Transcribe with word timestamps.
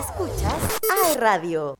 Escuchas 0.00 0.54
AE 1.12 1.20
Radio. 1.20 1.76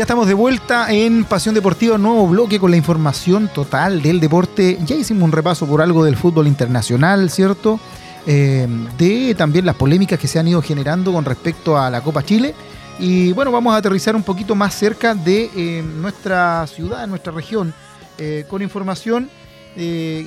Ya 0.00 0.04
estamos 0.04 0.26
de 0.26 0.32
vuelta 0.32 0.90
en 0.90 1.24
Pasión 1.24 1.54
Deportiva, 1.54 1.98
nuevo 1.98 2.26
bloque 2.26 2.58
con 2.58 2.70
la 2.70 2.78
información 2.78 3.50
total 3.52 4.00
del 4.00 4.18
deporte. 4.18 4.78
Ya 4.86 4.96
hicimos 4.96 5.24
un 5.24 5.30
repaso 5.30 5.66
por 5.66 5.82
algo 5.82 6.02
del 6.02 6.16
fútbol 6.16 6.46
internacional, 6.46 7.28
¿cierto? 7.28 7.78
Eh, 8.26 8.66
de 8.96 9.34
también 9.34 9.66
las 9.66 9.76
polémicas 9.76 10.18
que 10.18 10.26
se 10.26 10.38
han 10.38 10.48
ido 10.48 10.62
generando 10.62 11.12
con 11.12 11.26
respecto 11.26 11.76
a 11.76 11.90
la 11.90 12.00
Copa 12.00 12.22
Chile. 12.22 12.54
Y 12.98 13.32
bueno, 13.32 13.52
vamos 13.52 13.74
a 13.74 13.76
aterrizar 13.76 14.16
un 14.16 14.22
poquito 14.22 14.54
más 14.54 14.74
cerca 14.74 15.14
de 15.14 15.50
eh, 15.54 15.82
nuestra 15.82 16.66
ciudad, 16.66 17.06
nuestra 17.06 17.34
región, 17.34 17.74
eh, 18.16 18.46
con 18.48 18.62
información 18.62 19.28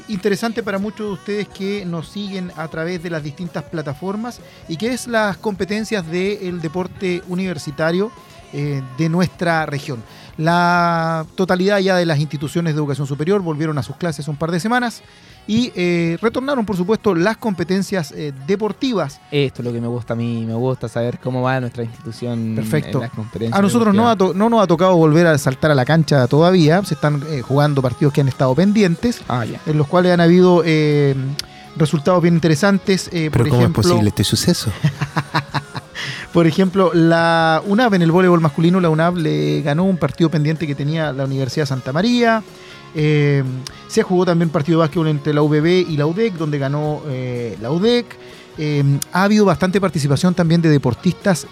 interesante 0.07 0.63
para 0.63 0.77
muchos 0.77 1.07
de 1.07 1.13
ustedes 1.13 1.47
que 1.49 1.83
nos 1.83 2.07
siguen 2.09 2.51
a 2.55 2.67
través 2.67 3.03
de 3.03 3.09
las 3.09 3.23
distintas 3.23 3.63
plataformas 3.63 4.39
y 4.69 4.77
que 4.77 4.93
es 4.93 5.05
las 5.07 5.35
competencias 5.37 6.09
del 6.09 6.61
deporte 6.61 7.23
universitario 7.27 8.11
eh, 8.53 8.83
de 8.99 9.09
nuestra 9.09 9.65
región. 9.65 10.03
La 10.37 11.25
totalidad 11.33 11.79
ya 11.79 11.95
de 11.95 12.05
las 12.05 12.19
instituciones 12.19 12.73
de 12.73 12.79
educación 12.79 13.07
superior 13.07 13.41
volvieron 13.41 13.79
a 13.79 13.83
sus 13.83 13.95
clases 13.95 14.27
un 14.27 14.35
par 14.35 14.51
de 14.51 14.59
semanas 14.59 15.01
y 15.47 15.71
eh, 15.75 16.17
retornaron, 16.21 16.63
por 16.63 16.77
supuesto, 16.77 17.15
las 17.15 17.37
competencias 17.37 18.11
eh, 18.11 18.31
deportivas. 18.45 19.19
Esto 19.31 19.61
es 19.61 19.65
lo 19.65 19.73
que 19.73 19.81
me 19.81 19.87
gusta 19.87 20.13
a 20.13 20.15
mí, 20.15 20.45
me 20.45 20.53
gusta 20.53 20.87
saber 20.87 21.19
cómo 21.19 21.41
va 21.41 21.59
nuestra 21.59 21.83
institución 21.83 22.53
Perfecto. 22.55 22.99
en 22.99 23.01
las 23.01 23.11
competencias. 23.11 23.57
A 23.57 23.61
nosotros 23.61 23.93
no, 23.93 24.15
no, 24.15 24.49
nos 24.49 24.63
ha 24.63 24.67
tocado 24.67 24.95
volver 24.95 25.25
a 25.25 25.37
saltar 25.39 25.71
a 25.71 25.75
la 25.75 25.85
cancha 25.85 26.27
todavía, 26.27 26.83
se 26.83 26.93
están 26.93 27.23
jugando 27.41 27.81
partidos 27.81 28.13
que 28.13 28.21
han 28.21 28.27
estado 28.27 28.53
pendientes, 28.53 29.21
ah, 29.29 29.45
en 29.65 29.77
los 29.77 29.87
cuales 29.87 30.13
han 30.13 30.21
habido 30.21 30.63
resultados 31.75 32.21
bien 32.21 32.35
interesantes. 32.35 33.09
¿Pero 33.11 33.31
por 33.31 33.49
cómo 33.49 33.61
ejemplo, 33.61 33.81
es 33.81 33.87
posible 33.87 34.09
este 34.09 34.23
suceso? 34.23 34.71
Por 36.33 36.47
ejemplo, 36.47 36.91
la 36.95 37.61
UNAV 37.67 37.93
en 37.93 38.01
el 38.01 38.11
voleibol 38.11 38.41
masculino, 38.41 38.79
la 38.79 38.89
UNAV 38.89 39.17
le 39.17 39.61
ganó 39.61 39.83
un 39.83 39.97
partido 39.97 40.31
pendiente 40.31 40.65
que 40.65 40.73
tenía 40.73 41.13
la 41.13 41.25
Universidad 41.25 41.67
Santa 41.67 41.93
María. 41.93 42.43
Eh, 42.95 43.43
se 43.87 44.01
jugó 44.01 44.25
también 44.25 44.49
partido 44.49 44.79
de 44.79 44.85
básquetbol 44.85 45.09
entre 45.09 45.31
la 45.31 45.43
UBB 45.43 45.87
y 45.87 45.95
la 45.95 46.07
UDEC, 46.07 46.33
donde 46.33 46.57
ganó 46.57 47.03
eh, 47.07 47.55
la 47.61 47.71
UDEC. 47.71 48.17
Eh, 48.57 48.83
ha 49.11 49.23
habido 49.23 49.45
bastante 49.45 49.79
participación 49.79 50.33
también 50.33 50.59
de 50.63 50.69
deportistas 50.69 51.45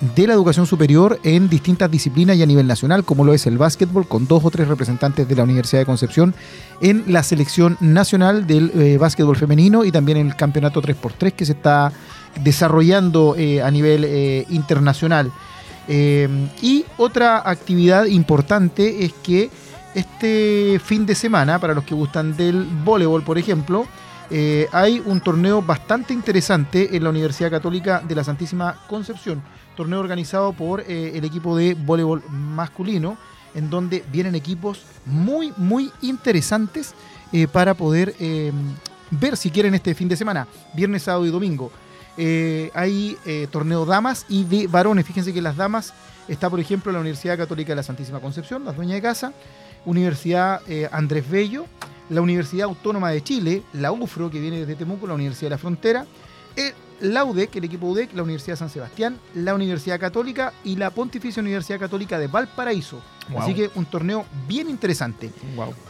de 0.00 0.26
la 0.26 0.32
educación 0.32 0.66
superior 0.66 1.20
en 1.24 1.48
distintas 1.48 1.90
disciplinas 1.90 2.36
y 2.36 2.42
a 2.42 2.46
nivel 2.46 2.66
nacional, 2.66 3.04
como 3.04 3.24
lo 3.24 3.34
es 3.34 3.46
el 3.46 3.58
básquetbol, 3.58 4.08
con 4.08 4.26
dos 4.26 4.44
o 4.44 4.50
tres 4.50 4.68
representantes 4.68 5.28
de 5.28 5.36
la 5.36 5.42
Universidad 5.42 5.80
de 5.80 5.86
Concepción 5.86 6.34
en 6.80 7.04
la 7.06 7.22
selección 7.22 7.76
nacional 7.80 8.46
del 8.46 8.98
básquetbol 8.98 9.36
femenino 9.36 9.84
y 9.84 9.92
también 9.92 10.18
en 10.18 10.28
el 10.28 10.36
campeonato 10.36 10.80
3x3 10.80 11.32
que 11.32 11.44
se 11.44 11.52
está 11.52 11.92
desarrollando 12.42 13.34
eh, 13.36 13.62
a 13.62 13.70
nivel 13.70 14.04
eh, 14.04 14.46
internacional. 14.50 15.32
Eh, 15.88 16.28
y 16.62 16.84
otra 16.96 17.42
actividad 17.48 18.06
importante 18.06 19.04
es 19.04 19.12
que 19.12 19.50
este 19.94 20.80
fin 20.82 21.04
de 21.04 21.14
semana, 21.14 21.58
para 21.58 21.74
los 21.74 21.84
que 21.84 21.94
gustan 21.94 22.36
del 22.36 22.64
voleibol, 22.84 23.22
por 23.22 23.38
ejemplo, 23.38 23.86
hay 24.70 25.02
un 25.04 25.20
torneo 25.20 25.60
bastante 25.60 26.14
interesante 26.14 26.96
en 26.96 27.02
la 27.02 27.10
Universidad 27.10 27.50
Católica 27.50 28.00
de 28.06 28.14
la 28.14 28.22
Santísima 28.22 28.76
Concepción, 28.88 29.42
torneo 29.76 30.00
organizado 30.00 30.52
por 30.52 30.80
el 30.82 31.24
equipo 31.24 31.56
de 31.56 31.74
voleibol 31.74 32.22
masculino, 32.28 33.16
en 33.54 33.70
donde 33.70 34.04
vienen 34.12 34.34
equipos 34.34 34.82
muy, 35.06 35.52
muy 35.56 35.90
interesantes 36.02 36.94
para 37.52 37.74
poder 37.74 38.14
ver 39.10 39.36
si 39.36 39.50
quieren 39.50 39.74
este 39.74 39.94
fin 39.94 40.08
de 40.08 40.16
semana, 40.16 40.46
viernes, 40.74 41.02
sábado 41.02 41.26
y 41.26 41.30
domingo. 41.30 41.70
Eh, 42.16 42.70
hay 42.74 43.16
eh, 43.24 43.46
torneo 43.50 43.84
damas 43.84 44.26
y 44.28 44.44
de 44.44 44.66
varones. 44.66 45.06
Fíjense 45.06 45.32
que 45.32 45.42
las 45.42 45.56
damas 45.56 45.94
está, 46.28 46.50
por 46.50 46.60
ejemplo, 46.60 46.92
la 46.92 47.00
Universidad 47.00 47.36
Católica 47.36 47.70
de 47.72 47.76
la 47.76 47.82
Santísima 47.82 48.20
Concepción, 48.20 48.64
las 48.64 48.76
dueñas 48.76 48.96
de 48.96 49.02
casa, 49.02 49.32
Universidad 49.84 50.60
eh, 50.68 50.88
Andrés 50.92 51.28
Bello, 51.28 51.66
la 52.08 52.20
Universidad 52.20 52.64
Autónoma 52.64 53.10
de 53.10 53.22
Chile, 53.22 53.62
la 53.72 53.92
UFRO, 53.92 54.30
que 54.30 54.40
viene 54.40 54.60
desde 54.60 54.74
Temuco, 54.74 55.06
la 55.06 55.14
Universidad 55.14 55.46
de 55.46 55.54
la 55.54 55.58
Frontera, 55.58 56.06
la 57.00 57.24
UDEC, 57.24 57.56
el 57.56 57.64
equipo 57.64 57.88
UDEC, 57.88 58.14
la 58.14 58.22
Universidad 58.22 58.54
de 58.54 58.58
San 58.58 58.70
Sebastián, 58.70 59.18
la 59.34 59.54
Universidad 59.54 59.98
Católica 59.98 60.52
y 60.64 60.76
la 60.76 60.90
Pontificia 60.90 61.40
Universidad 61.40 61.78
Católica 61.78 62.18
de 62.18 62.26
Valparaíso. 62.26 63.00
Así 63.36 63.54
que 63.54 63.70
un 63.74 63.84
torneo 63.86 64.26
bien 64.48 64.68
interesante. 64.68 65.30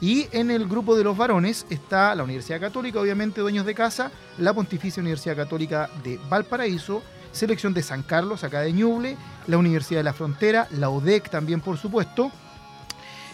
Y 0.01 0.29
en 0.33 0.51
el 0.51 0.69
grupo 0.69 0.95
de 0.95 1.05
los 1.05 1.17
varones 1.17 1.67
está 1.71 2.15
la 2.15 2.25
Universidad 2.25 2.61
Católica, 2.61 3.01
obviamente 3.01 3.41
dueños 3.41 3.65
de 3.67 3.75
casa, 3.75 4.11
la 4.39 4.53
Pontificia 4.53 5.01
Universidad 5.01 5.37
Católica 5.37 5.89
de 6.05 6.21
Valparaíso, 6.29 7.03
selección 7.33 7.73
de 7.75 7.83
San 7.83 8.03
Carlos, 8.03 8.45
acá 8.45 8.61
de 8.61 8.73
Ñuble, 8.73 9.17
la 9.47 9.59
Universidad 9.59 10.01
de 10.01 10.05
la 10.05 10.13
Frontera, 10.13 10.69
la 10.73 10.91
UDEC 10.91 11.31
también, 11.31 11.61
por 11.61 11.79
supuesto. 11.79 12.31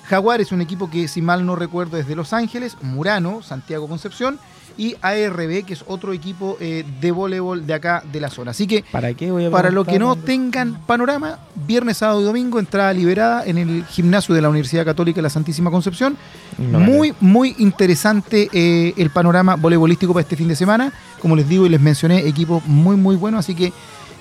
Jaguar 0.08 0.40
es 0.40 0.52
un 0.52 0.60
equipo 0.60 0.88
que, 0.88 1.08
si 1.08 1.20
mal 1.20 1.44
no 1.44 1.56
recuerdo, 1.56 1.96
es 1.96 2.06
de 2.06 2.14
Los 2.14 2.32
Ángeles, 2.32 2.76
Murano, 2.80 3.42
Santiago 3.42 3.88
Concepción 3.88 4.38
y 4.78 4.94
ARB, 5.00 5.64
que 5.64 5.72
es 5.72 5.84
otro 5.86 6.12
equipo 6.12 6.56
eh, 6.60 6.84
de 7.00 7.10
voleibol 7.10 7.66
de 7.66 7.74
acá 7.74 8.02
de 8.12 8.20
la 8.20 8.28
zona. 8.30 8.50
Así 8.50 8.66
que, 8.66 8.84
¿para 8.92 9.14
qué 9.14 9.30
voy 9.30 9.46
a 9.46 9.50
Para 9.50 9.70
los 9.70 9.86
que 9.86 9.98
no 9.98 10.16
tengan 10.16 10.74
panorama, 10.86 11.38
viernes, 11.66 11.96
sábado 11.96 12.20
y 12.20 12.24
domingo, 12.24 12.58
entrada 12.58 12.92
liberada 12.92 13.44
en 13.46 13.58
el 13.58 13.84
gimnasio 13.86 14.34
de 14.34 14.42
la 14.42 14.48
Universidad 14.48 14.84
Católica 14.84 15.16
de 15.16 15.22
la 15.22 15.30
Santísima 15.30 15.70
Concepción. 15.70 16.16
muy, 16.58 17.14
muy 17.20 17.56
interesante 17.58 18.48
eh, 18.52 18.94
el 18.96 19.10
panorama 19.10 19.56
voleibolístico 19.56 20.12
para 20.12 20.22
este 20.22 20.36
fin 20.36 20.48
de 20.48 20.56
semana. 20.56 20.92
Como 21.20 21.34
les 21.34 21.48
digo 21.48 21.66
y 21.66 21.68
les 21.68 21.80
mencioné, 21.80 22.18
equipo 22.28 22.62
muy, 22.66 22.96
muy 22.96 23.16
bueno, 23.16 23.38
así 23.38 23.54
que 23.54 23.72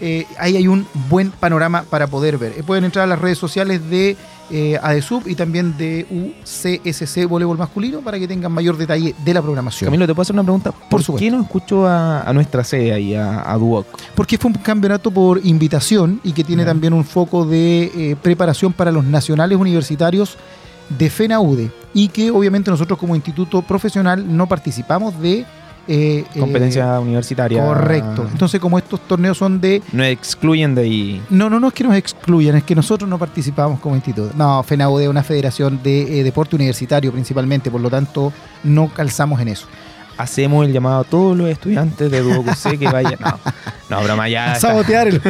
eh, 0.02 0.25
ahí 0.40 0.57
hay 0.57 0.67
un 0.67 0.88
buen 1.09 1.31
panorama 1.31 1.84
para 1.90 2.07
poder 2.07 2.38
ver. 2.38 2.53
pueden 2.66 2.85
entrar 2.85 3.03
a 3.03 3.07
las 3.07 3.19
redes 3.19 3.38
sociales 3.38 3.90
de 3.90 4.17
eh, 4.51 4.78
ADESUB 4.81 5.28
y 5.28 5.35
también 5.35 5.75
de 5.78 6.06
UCSC 6.09 7.28
Voleibol 7.28 7.57
Masculino 7.57 8.01
para 8.01 8.19
que 8.19 8.28
tengan 8.28 8.51
mayor 8.51 8.78
detalle 8.78 9.16
de 9.23 9.33
la 9.33 9.41
programación. 9.41 9.88
Camilo, 9.88 10.06
¿te 10.06 10.13
puedo 10.13 10.22
hacer 10.22 10.35
una 10.35 10.44
pregunta? 10.44 10.72
¿Por, 10.72 11.03
qué 11.17 11.31
no 11.31 11.41
escucho 11.41 11.88
a, 11.88 12.31
nuestra 12.33 12.63
sede 12.63 12.94
ahí, 12.94 13.16
a, 13.16 13.55
Duoc? 13.57 13.88
Porque 14.16 14.38
fue 14.38 14.51
un 14.51 14.57
campeonato 14.57 15.09
por 15.11 15.44
invitación 15.45 16.19
y 16.23 16.31
que 16.31 16.44
tiene 16.44 16.63
también 16.63 16.94
un 16.94 17.03
foco 17.03 17.45
de 17.45 17.91
eh, 17.95 18.16
preparación 18.22 18.72
para 18.73 18.91
los 18.91 19.03
nacionales 19.03 19.57
universitarios 19.57 20.38
de 20.89 21.09
FENAUDE 21.09 21.72
y 21.94 22.09
que 22.09 22.29
obviamente 22.29 22.69
nosotros 22.69 23.00
como 23.00 23.16
instituto 23.16 23.61
profesional 23.61 24.35
no 24.35 24.47
participamos 24.47 25.19
de 25.19 25.45
eh, 25.88 26.25
Competencia 26.38 26.96
eh, 26.96 27.00
universitaria. 27.00 27.63
Correcto. 27.63 28.28
Entonces, 28.31 28.59
como 28.59 28.78
estos 28.78 29.01
torneos 29.01 29.38
son 29.38 29.62
de. 29.62 29.81
No 29.91 30.03
excluyen 30.03 30.75
de 30.75 30.81
ahí. 30.81 31.22
No, 31.29 31.50
no, 31.50 31.59
no 31.59 31.68
es 31.68 31.73
que 31.73 31.84
nos 31.84 31.96
excluyan, 31.96 32.56
es 32.56 32.63
que 32.63 32.75
nosotros 32.75 33.09
no 33.09 33.19
participamos 33.19 33.79
como 33.79 33.96
instituto. 33.96 34.31
No, 34.35 34.63
FENAUD 34.63 35.01
es 35.01 35.07
una 35.07 35.23
federación 35.23 35.81
de 35.84 36.19
eh, 36.19 36.23
deporte 36.23 36.56
universitario 36.56 37.12
principalmente, 37.12 37.69
por 37.69 37.81
lo 37.81 37.90
tanto, 37.90 38.34
no 38.63 38.90
calzamos 38.90 39.40
en 39.41 39.50
eso. 39.50 39.68
Hacemos 40.18 40.66
el 40.66 40.72
llamado 40.72 41.01
a 41.01 41.03
todos 41.03 41.38
los 41.38 41.50
estudiantes 41.50 42.09
de 42.09 42.23
sé 42.56 42.78
que 42.78 42.88
vayan. 42.88 43.19
No, 43.88 43.97
no 43.97 44.03
broma, 44.03 44.28
ya. 44.28 44.56
sabotear 44.56 45.07
el... 45.09 45.22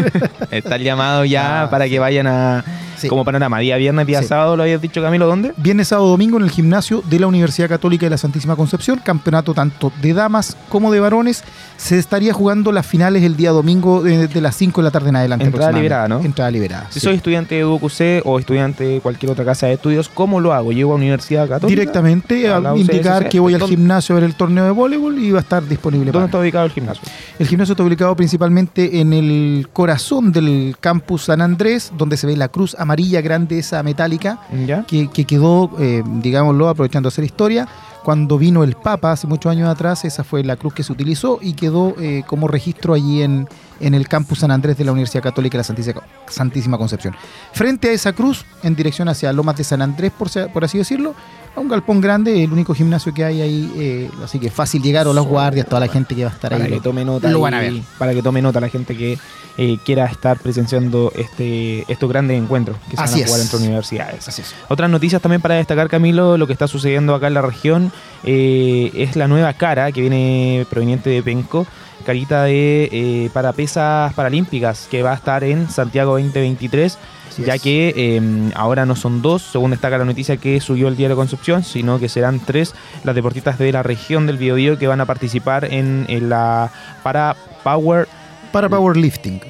está 0.49 0.77
el 0.77 0.83
llamado 0.83 1.25
ya 1.25 1.63
ah, 1.63 1.69
para 1.69 1.89
que 1.89 1.99
vayan 1.99 2.25
a 2.25 2.63
como 3.09 3.25
panorama. 3.25 3.59
Día 3.59 3.77
viernes, 3.77 4.07
día 4.07 4.23
sábado, 4.23 4.55
lo 4.55 4.63
habías 4.63 4.81
dicho 4.81 5.01
Camilo, 5.01 5.27
¿dónde? 5.27 5.53
Viernes, 5.57 5.89
sábado, 5.89 6.09
domingo 6.09 6.37
en 6.37 6.43
el 6.43 6.49
gimnasio 6.49 7.03
de 7.09 7.19
la 7.19 7.27
Universidad 7.27 7.69
Católica 7.69 8.05
de 8.05 8.11
la 8.11 8.17
Santísima 8.17 8.55
Concepción. 8.55 8.99
Campeonato 9.03 9.53
tanto 9.53 9.91
de 10.01 10.13
damas 10.13 10.57
como 10.69 10.91
de 10.91 10.99
varones. 10.99 11.43
Se 11.77 11.97
estaría 11.97 12.33
jugando 12.33 12.71
las 12.71 12.85
finales 12.85 13.23
el 13.23 13.35
día 13.35 13.51
domingo 13.51 14.01
de, 14.01 14.41
las 14.41 14.55
5 14.55 14.81
de 14.81 14.83
la 14.85 14.91
tarde 14.91 15.09
en 15.09 15.15
adelante. 15.17 15.45
Entrada 15.45 15.71
liberada, 15.71 16.07
¿no? 16.07 16.19
Entrada 16.21 16.51
liberada. 16.51 16.87
Si 16.89 16.99
soy 16.99 17.15
estudiante 17.15 17.55
de 17.55 17.65
UQC 17.65 18.25
o 18.25 18.39
estudiante 18.39 18.83
de 18.83 19.01
cualquier 19.01 19.31
otra 19.31 19.45
casa 19.45 19.67
de 19.67 19.73
estudios, 19.73 20.09
¿cómo 20.09 20.39
lo 20.39 20.53
hago? 20.53 20.71
¿Llego 20.71 20.93
a 20.93 20.95
Universidad 20.95 21.47
Católica? 21.47 21.79
Directamente 21.79 22.49
a, 22.49 22.75
indicar 22.75 23.29
que 23.29 23.39
voy 23.39 23.53
al 23.53 23.63
gimnasio 23.63 24.15
a 24.15 24.19
ver 24.19 24.23
el 24.23 24.35
torneo 24.35 24.65
de 24.65 24.71
voleibol 24.71 25.19
y 25.19 25.31
va 25.31 25.39
a 25.39 25.41
estar 25.41 25.67
disponible. 25.67 26.11
¿Dónde 26.11 26.27
está 26.27 26.39
ubicado 26.39 26.65
el 26.65 26.71
gimnasio? 26.71 27.03
El 27.37 27.47
gimnasio 27.47 27.73
está 27.73 27.83
ubicado 27.83 28.15
principalmente 28.15 28.99
en 28.99 29.13
el 29.13 29.67
corazón 29.73 30.31
del 30.31 30.75
campus 30.79 31.25
San 31.25 31.41
Andrés, 31.41 31.91
donde 31.97 32.17
se 32.17 32.27
ve 32.27 32.35
la 32.37 32.47
cruz 32.47 32.75
amarilla 32.85 33.21
grande 33.21 33.59
esa 33.59 33.83
metálica, 33.83 34.39
que, 34.87 35.09
quedó, 35.25 35.71
eh, 35.79 36.03
digámoslo, 36.05 36.69
aprovechando 36.69 37.09
hacer 37.09 37.25
historia, 37.25 37.67
cuando 38.03 38.37
vino 38.37 38.63
el 38.63 38.75
Papa 38.75 39.11
hace 39.11 39.25
muchos 39.25 39.51
años 39.51 39.67
atrás, 39.67 40.05
esa 40.05 40.23
fue 40.23 40.43
la 40.43 40.55
cruz 40.57 40.75
que 40.75 40.83
se 40.83 40.93
utilizó 40.93 41.39
y 41.41 41.53
quedó 41.53 41.95
eh, 41.99 42.23
como 42.27 42.47
registro 42.47 42.93
allí 42.93 43.23
en, 43.23 43.49
en 43.79 43.95
el 43.95 44.07
campus 44.07 44.39
San 44.39 44.51
Andrés 44.51 44.77
de 44.77 44.85
la 44.85 44.91
Universidad 44.91 45.23
Católica 45.23 45.57
de 45.57 45.63
la 45.63 45.99
Santísima, 46.27 46.77
Concepción. 46.77 47.15
Frente 47.51 47.89
a 47.89 47.91
esa 47.93 48.13
cruz, 48.13 48.45
en 48.61 48.75
dirección 48.75 49.09
hacia 49.09 49.33
Lomas 49.33 49.57
de 49.57 49.63
San 49.63 49.81
Andrés, 49.81 50.11
por, 50.15 50.29
por 50.51 50.63
así 50.63 50.77
decirlo, 50.77 51.15
un 51.61 51.67
galpón 51.67 52.01
grande, 52.01 52.43
el 52.43 52.51
único 52.51 52.73
gimnasio 52.73 53.13
que 53.13 53.23
hay 53.23 53.41
ahí, 53.41 53.73
eh, 53.77 54.11
así 54.23 54.39
que 54.39 54.49
fácil 54.49 54.81
llegar, 54.81 55.07
o 55.07 55.13
los 55.13 55.25
guardias, 55.25 55.65
toda 55.67 55.79
la 55.79 55.87
gente 55.87 56.15
que 56.15 56.23
va 56.23 56.31
a 56.31 56.33
estar 56.33 56.53
ahí. 56.53 56.59
Para 56.59 56.71
que 56.71 56.81
tome 56.81 57.05
nota. 57.05 57.29
Lo 57.29 57.41
van 57.41 57.53
a 57.53 57.59
ver. 57.59 57.73
Para 57.97 58.13
que 58.13 58.21
tome 58.21 58.41
nota 58.41 58.59
la 58.59 58.69
gente 58.69 58.95
que 58.95 59.17
eh, 59.57 59.77
quiera 59.85 60.05
estar 60.05 60.37
presenciando 60.39 61.11
este, 61.15 61.89
estos 61.91 62.09
grandes 62.09 62.37
encuentros 62.41 62.77
que 62.89 62.97
se 62.97 63.03
van 63.03 63.09
a 63.09 63.25
jugar 63.25 63.41
entre 63.41 63.57
universidades. 63.57 64.27
Así 64.27 64.41
Otras 64.67 64.89
noticias 64.89 65.21
también 65.21 65.41
para 65.41 65.55
destacar, 65.55 65.89
Camilo, 65.89 66.37
lo 66.37 66.47
que 66.47 66.53
está 66.53 66.67
sucediendo 66.67 67.15
acá 67.15 67.27
en 67.27 67.33
la 67.33 67.41
región 67.41 67.91
eh, 68.23 68.91
es 68.93 69.15
la 69.15 69.27
nueva 69.27 69.53
cara 69.53 69.91
que 69.91 70.01
viene 70.01 70.65
proveniente 70.69 71.09
de 71.09 71.23
Penco 71.23 71.65
carita 72.05 72.43
de 72.43 73.31
para 73.33 73.51
pesas 73.53 74.13
paralímpicas 74.13 74.87
que 74.91 75.01
va 75.01 75.13
a 75.13 75.15
estar 75.15 75.43
en 75.43 75.69
Santiago 75.71 76.11
2023 76.11 76.99
ya 77.43 77.57
que 77.57 77.93
em, 77.95 78.51
ahora 78.55 78.85
no 78.85 78.95
son 78.95 79.21
dos, 79.21 79.41
según 79.41 79.71
destaca 79.71 79.97
la 79.97 80.05
noticia 80.05 80.37
que 80.37 80.59
subió 80.61 80.87
el 80.87 80.95
Diario 80.95 81.15
de 81.15 81.21
Sino 81.63 81.99
que 81.99 82.09
serán 82.09 82.39
tres 82.39 82.73
las 83.03 83.15
deportistas 83.15 83.57
de 83.57 83.71
la 83.71 83.83
región 83.83 84.25
del 84.27 84.37
Biobío 84.37 84.77
que 84.77 84.87
van 84.87 85.01
a 85.01 85.05
participar 85.05 85.65
en, 85.65 86.05
la 86.29 86.71
para 87.03 87.35
Power 87.63 88.07
para 88.51 88.69
Powerlifting. 88.69 89.41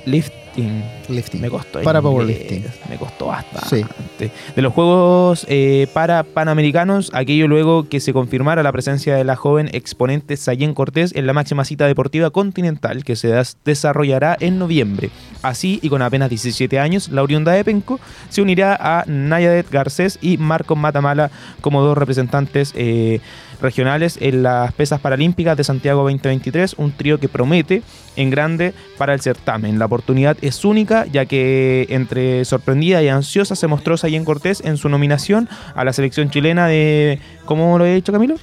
Lifting. 0.55 0.83
Lifting. 1.09 1.41
Me 1.41 1.49
costó. 1.49 1.81
Para 1.81 2.01
Powerlifting. 2.01 2.63
Me 2.89 2.97
costó 2.97 3.27
bastante. 3.27 3.85
Sí. 4.17 4.29
De 4.55 4.61
los 4.61 4.73
Juegos 4.73 5.45
eh, 5.49 5.87
para 5.93 6.23
Panamericanos, 6.23 7.11
aquello 7.13 7.47
luego 7.47 7.89
que 7.89 7.99
se 7.99 8.13
confirmara 8.13 8.63
la 8.63 8.71
presencia 8.71 9.15
de 9.15 9.23
la 9.23 9.35
joven 9.35 9.69
exponente 9.73 10.37
Sayen 10.37 10.73
Cortés 10.73 11.13
en 11.15 11.27
la 11.27 11.33
máxima 11.33 11.65
cita 11.65 11.87
deportiva 11.87 12.29
continental 12.29 13.03
que 13.03 13.15
se 13.15 13.33
desarrollará 13.65 14.37
en 14.39 14.57
noviembre. 14.57 15.09
Así, 15.41 15.79
y 15.81 15.89
con 15.89 16.01
apenas 16.01 16.29
17 16.29 16.79
años, 16.79 17.09
la 17.09 17.23
oriunda 17.23 17.51
de 17.51 17.63
Penco 17.63 17.99
se 18.29 18.41
unirá 18.41 18.77
a 18.79 19.03
Nayadet 19.07 19.69
Garcés 19.69 20.17
y 20.21 20.37
Marcos 20.37 20.77
Matamala 20.77 21.31
como 21.61 21.81
dos 21.81 21.97
representantes 21.97 22.73
eh, 22.75 23.19
regionales 23.61 24.17
en 24.21 24.43
las 24.43 24.73
pesas 24.73 24.99
paralímpicas 24.99 25.57
de 25.57 25.63
Santiago 25.63 26.03
2023, 26.03 26.75
un 26.77 26.91
trío 26.91 27.19
que 27.19 27.29
promete 27.29 27.81
en 28.15 28.29
grande 28.29 28.73
para 28.97 29.13
el 29.13 29.21
certamen. 29.21 29.79
La 29.79 29.85
oportunidad 29.85 30.37
es 30.41 30.63
única, 30.65 31.05
ya 31.05 31.25
que 31.25 31.87
entre 31.89 32.45
sorprendida 32.45 33.01
y 33.03 33.09
ansiosa 33.09 33.55
se 33.55 33.67
mostró 33.67 33.97
Sayen 33.97 34.25
Cortés 34.25 34.61
en 34.63 34.77
su 34.77 34.89
nominación 34.89 35.49
a 35.75 35.83
la 35.83 35.93
selección 35.93 36.29
chilena 36.29 36.67
de. 36.67 37.19
¿Cómo 37.45 37.77
lo 37.77 37.85
he 37.85 37.95
dicho, 37.95 38.11
Camilo? 38.11 38.35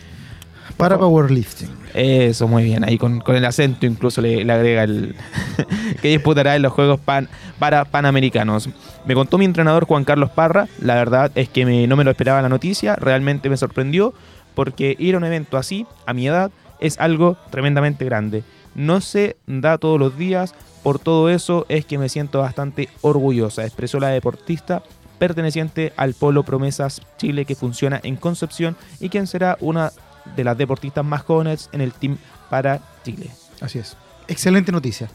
Para 0.77 0.99
powerlifting. 0.99 1.69
Eso, 1.95 2.49
muy 2.49 2.65
bien. 2.65 2.85
Ahí 2.85 2.99
con, 2.99 3.23
el 3.27 3.45
acento 3.45 3.87
incluso 3.87 4.21
le, 4.21 4.41
agrega 4.51 4.85
el 4.85 5.15
que 6.03 6.09
disputará 6.09 6.57
en 6.57 6.63
los 6.63 6.73
Juegos 6.73 6.99
pan, 7.01 7.29
para 7.59 7.85
Panamericanos. 7.85 8.69
Me 9.05 9.15
contó 9.15 9.39
mi 9.39 9.45
entrenador 9.45 9.85
Juan 9.85 10.05
Carlos 10.05 10.31
Parra. 10.31 10.69
La 10.81 10.95
verdad 10.95 11.31
es 11.35 11.49
que 11.49 11.65
no 11.87 11.97
me 11.97 12.05
lo 12.05 12.11
esperaba 12.11 12.43
la 12.43 12.49
noticia. 12.49 12.97
Realmente 12.97 13.51
me 13.51 13.57
sorprendió 13.57 14.15
porque 14.55 14.97
ir 14.99 15.15
a 15.15 15.19
un 15.19 15.25
evento 15.25 15.57
así, 15.57 15.87
a 16.07 16.13
mi 16.13 16.27
edad, 16.27 16.51
es 16.81 16.99
algo 16.99 17.37
tremendamente 17.51 18.05
grande. 18.05 18.43
No 18.75 19.01
se 19.01 19.37
da 19.47 19.79
todos 19.79 19.99
los 19.99 20.17
días, 20.17 20.55
por 20.83 20.99
todo 20.99 21.31
eso 21.31 21.67
es 21.69 21.85
que 21.87 21.99
me 21.99 22.09
siento 22.09 22.41
bastante 22.41 22.89
orgullosa, 23.03 23.65
expresó 23.65 24.01
la 24.01 24.09
deportista 24.09 24.83
perteneciente 25.19 25.93
al 25.97 26.15
Polo 26.15 26.43
Promesas 26.43 27.01
Chile 27.17 27.45
que 27.45 27.55
funciona 27.55 28.01
en 28.03 28.17
Concepción 28.17 28.77
y 28.99 29.09
quien 29.09 29.29
será 29.29 29.57
una 29.61 29.93
de 30.35 30.45
las 30.45 30.59
deportistas 30.59 31.05
más 31.05 31.23
jóvenes 31.23 31.69
en 31.73 31.81
el 31.81 31.93
team 31.93 32.19
para 32.51 32.81
Chile. 33.05 33.31
Así 33.61 33.79
es. 33.79 33.97
Excelente 34.27 34.73
noticia. 34.73 35.09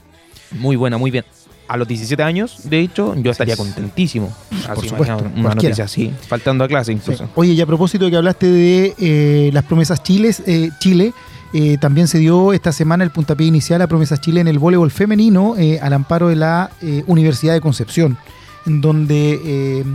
Muy 0.51 0.77
buena, 0.77 0.97
muy 0.97 1.11
bien 1.11 1.25
a 1.67 1.77
los 1.77 1.87
17 1.87 2.21
años, 2.23 2.69
de 2.69 2.79
hecho, 2.79 3.15
yo 3.15 3.31
estaría 3.31 3.57
contentísimo. 3.57 4.33
Por 4.73 4.87
supuesto, 4.87 5.17
una 5.35 5.55
noticia 5.55 5.85
así, 5.85 6.13
faltando 6.27 6.63
a 6.63 6.67
clase 6.67 6.91
incluso. 6.91 7.29
Oye, 7.35 7.53
y 7.53 7.61
a 7.61 7.65
propósito 7.65 8.05
de 8.05 8.11
que 8.11 8.17
hablaste 8.17 8.47
de 8.47 8.95
eh, 8.97 9.49
las 9.53 9.63
promesas 9.63 10.01
Chiles, 10.03 10.41
eh, 10.45 10.69
Chile, 10.79 11.13
eh, 11.53 11.77
también 11.79 12.07
se 12.07 12.19
dio 12.19 12.53
esta 12.53 12.71
semana 12.71 13.03
el 13.03 13.11
puntapié 13.11 13.47
inicial 13.47 13.81
a 13.81 13.87
Promesas 13.87 14.19
Chile 14.19 14.41
en 14.41 14.47
el 14.47 14.59
voleibol 14.59 14.91
femenino 14.91 15.55
al 15.81 15.93
amparo 15.93 16.27
de 16.27 16.35
la 16.35 16.71
Universidad 17.07 17.53
de 17.53 17.61
Concepción, 17.61 18.17
en 18.65 18.81
donde 18.81 19.85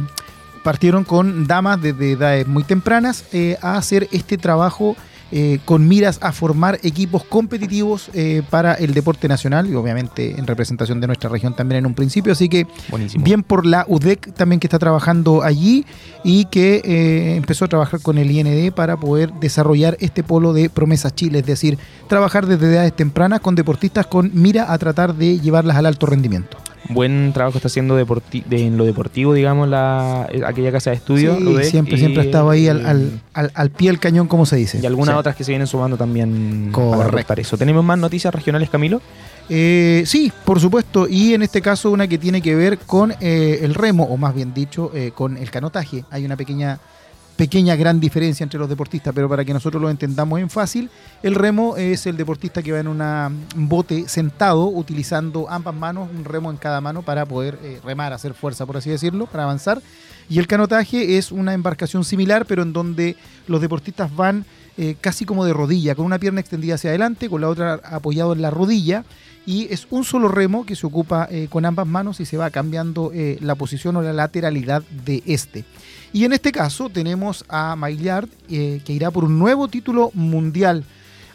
partieron 0.64 1.04
con 1.04 1.46
damas 1.46 1.82
desde 1.82 2.12
edades 2.12 2.46
muy 2.46 2.64
tempranas 2.64 3.26
a 3.60 3.76
hacer 3.76 4.08
este 4.12 4.38
trabajo 4.38 4.96
eh, 5.34 5.60
con 5.64 5.88
miras 5.88 6.18
a 6.20 6.30
formar 6.30 6.78
equipos 6.82 7.24
competitivos 7.24 8.10
eh, 8.12 8.42
para 8.50 8.74
el 8.74 8.92
deporte 8.92 9.28
nacional 9.28 9.66
y 9.66 9.74
obviamente 9.74 10.38
en 10.38 10.46
representación 10.46 11.00
de 11.00 11.06
nuestra 11.06 11.30
región 11.30 11.56
también 11.56 11.78
en 11.78 11.86
un 11.86 11.94
principio. 11.94 12.34
Así 12.34 12.50
que 12.50 12.66
bien 13.18 13.42
por 13.42 13.64
la 13.64 13.86
UDEC 13.88 14.34
también 14.34 14.60
que 14.60 14.66
está 14.66 14.78
trabajando 14.78 15.42
allí 15.42 15.86
y 16.22 16.44
que 16.44 16.82
eh, 16.84 17.36
empezó 17.36 17.64
a 17.64 17.68
trabajar 17.68 18.00
con 18.00 18.18
el 18.18 18.30
IND 18.30 18.72
para 18.72 18.98
poder 18.98 19.32
desarrollar 19.32 19.96
este 20.00 20.22
polo 20.22 20.52
de 20.52 20.68
promesas 20.68 21.14
Chile, 21.14 21.38
es 21.38 21.46
decir, 21.46 21.78
trabajar 22.08 22.44
desde 22.46 22.70
edades 22.70 22.94
tempranas 22.94 23.40
con 23.40 23.54
deportistas 23.54 24.06
con 24.06 24.30
mira 24.34 24.70
a 24.70 24.76
tratar 24.76 25.14
de 25.14 25.40
llevarlas 25.40 25.78
al 25.78 25.86
alto 25.86 26.04
rendimiento 26.04 26.58
buen 26.88 27.32
trabajo 27.32 27.58
está 27.58 27.68
haciendo 27.68 27.98
en 27.98 28.76
lo 28.76 28.84
deportivo, 28.84 29.34
digamos, 29.34 29.68
la, 29.68 30.28
aquella 30.46 30.72
casa 30.72 30.90
de 30.90 30.96
estudio. 30.96 31.36
Sí, 31.36 31.70
siempre, 31.70 31.96
siempre 31.96 32.22
ha 32.22 32.24
estado 32.24 32.50
ahí 32.50 32.68
al, 32.68 33.20
al, 33.32 33.70
pie 33.70 33.90
del 33.90 33.98
cañón, 33.98 34.28
como 34.28 34.46
se 34.46 34.56
dice. 34.56 34.80
Y 34.82 34.86
algunas 34.86 35.16
otras 35.16 35.36
que 35.36 35.44
se 35.44 35.52
vienen 35.52 35.66
sumando 35.66 35.96
también 35.96 36.70
Correcto. 36.72 37.28
para 37.28 37.40
eso. 37.40 37.56
¿Tenemos 37.56 37.84
más 37.84 37.98
noticias 37.98 38.34
regionales, 38.34 38.70
Camilo? 38.70 39.00
Eh, 39.48 40.04
sí, 40.06 40.32
por 40.44 40.60
supuesto, 40.60 41.06
y 41.08 41.34
en 41.34 41.42
este 41.42 41.60
caso 41.60 41.90
una 41.90 42.06
que 42.06 42.18
tiene 42.18 42.40
que 42.40 42.54
ver 42.54 42.78
con 42.78 43.12
eh, 43.20 43.60
el 43.62 43.74
remo, 43.74 44.04
o 44.04 44.16
más 44.16 44.34
bien 44.34 44.54
dicho, 44.54 44.90
eh, 44.94 45.12
con 45.14 45.36
el 45.36 45.50
canotaje. 45.50 46.04
Hay 46.10 46.24
una 46.24 46.36
pequeña 46.36 46.78
pequeña 47.42 47.74
gran 47.74 47.98
diferencia 47.98 48.44
entre 48.44 48.60
los 48.60 48.68
deportistas, 48.68 49.12
pero 49.12 49.28
para 49.28 49.44
que 49.44 49.52
nosotros 49.52 49.82
lo 49.82 49.90
entendamos 49.90 50.38
en 50.38 50.48
fácil, 50.48 50.88
el 51.24 51.34
remo 51.34 51.76
es 51.76 52.06
el 52.06 52.16
deportista 52.16 52.62
que 52.62 52.70
va 52.70 52.78
en 52.78 52.86
un 52.86 53.68
bote 53.68 54.08
sentado 54.08 54.68
utilizando 54.68 55.50
ambas 55.50 55.74
manos, 55.74 56.08
un 56.16 56.24
remo 56.24 56.52
en 56.52 56.56
cada 56.56 56.80
mano 56.80 57.02
para 57.02 57.26
poder 57.26 57.58
eh, 57.64 57.80
remar, 57.84 58.12
hacer 58.12 58.32
fuerza, 58.34 58.64
por 58.64 58.76
así 58.76 58.90
decirlo, 58.90 59.26
para 59.26 59.42
avanzar. 59.42 59.82
Y 60.28 60.38
el 60.38 60.46
canotaje 60.46 61.18
es 61.18 61.32
una 61.32 61.52
embarcación 61.52 62.04
similar, 62.04 62.46
pero 62.46 62.62
en 62.62 62.72
donde 62.72 63.16
los 63.48 63.60
deportistas 63.60 64.14
van 64.14 64.44
eh, 64.76 64.96
casi 65.00 65.24
como 65.24 65.44
de 65.44 65.52
rodilla, 65.52 65.94
con 65.94 66.06
una 66.06 66.18
pierna 66.18 66.40
extendida 66.40 66.74
hacia 66.74 66.90
adelante, 66.90 67.28
con 67.28 67.40
la 67.40 67.48
otra 67.48 67.74
apoyado 67.84 68.32
en 68.32 68.42
la 68.42 68.50
rodilla. 68.50 69.04
Y 69.44 69.66
es 69.72 69.88
un 69.90 70.04
solo 70.04 70.28
remo 70.28 70.64
que 70.64 70.76
se 70.76 70.86
ocupa 70.86 71.26
eh, 71.30 71.48
con 71.50 71.64
ambas 71.64 71.86
manos 71.86 72.20
y 72.20 72.26
se 72.26 72.36
va 72.36 72.50
cambiando 72.50 73.10
la 73.40 73.56
posición 73.56 73.96
o 73.96 74.02
la 74.02 74.12
lateralidad 74.12 74.82
de 75.04 75.22
este. 75.26 75.64
Y 76.12 76.24
en 76.26 76.34
este 76.34 76.52
caso 76.52 76.90
tenemos 76.90 77.44
a 77.48 77.74
Maillard, 77.74 78.28
eh, 78.50 78.82
que 78.84 78.92
irá 78.92 79.10
por 79.10 79.24
un 79.24 79.38
nuevo 79.38 79.68
título 79.68 80.10
mundial. 80.12 80.84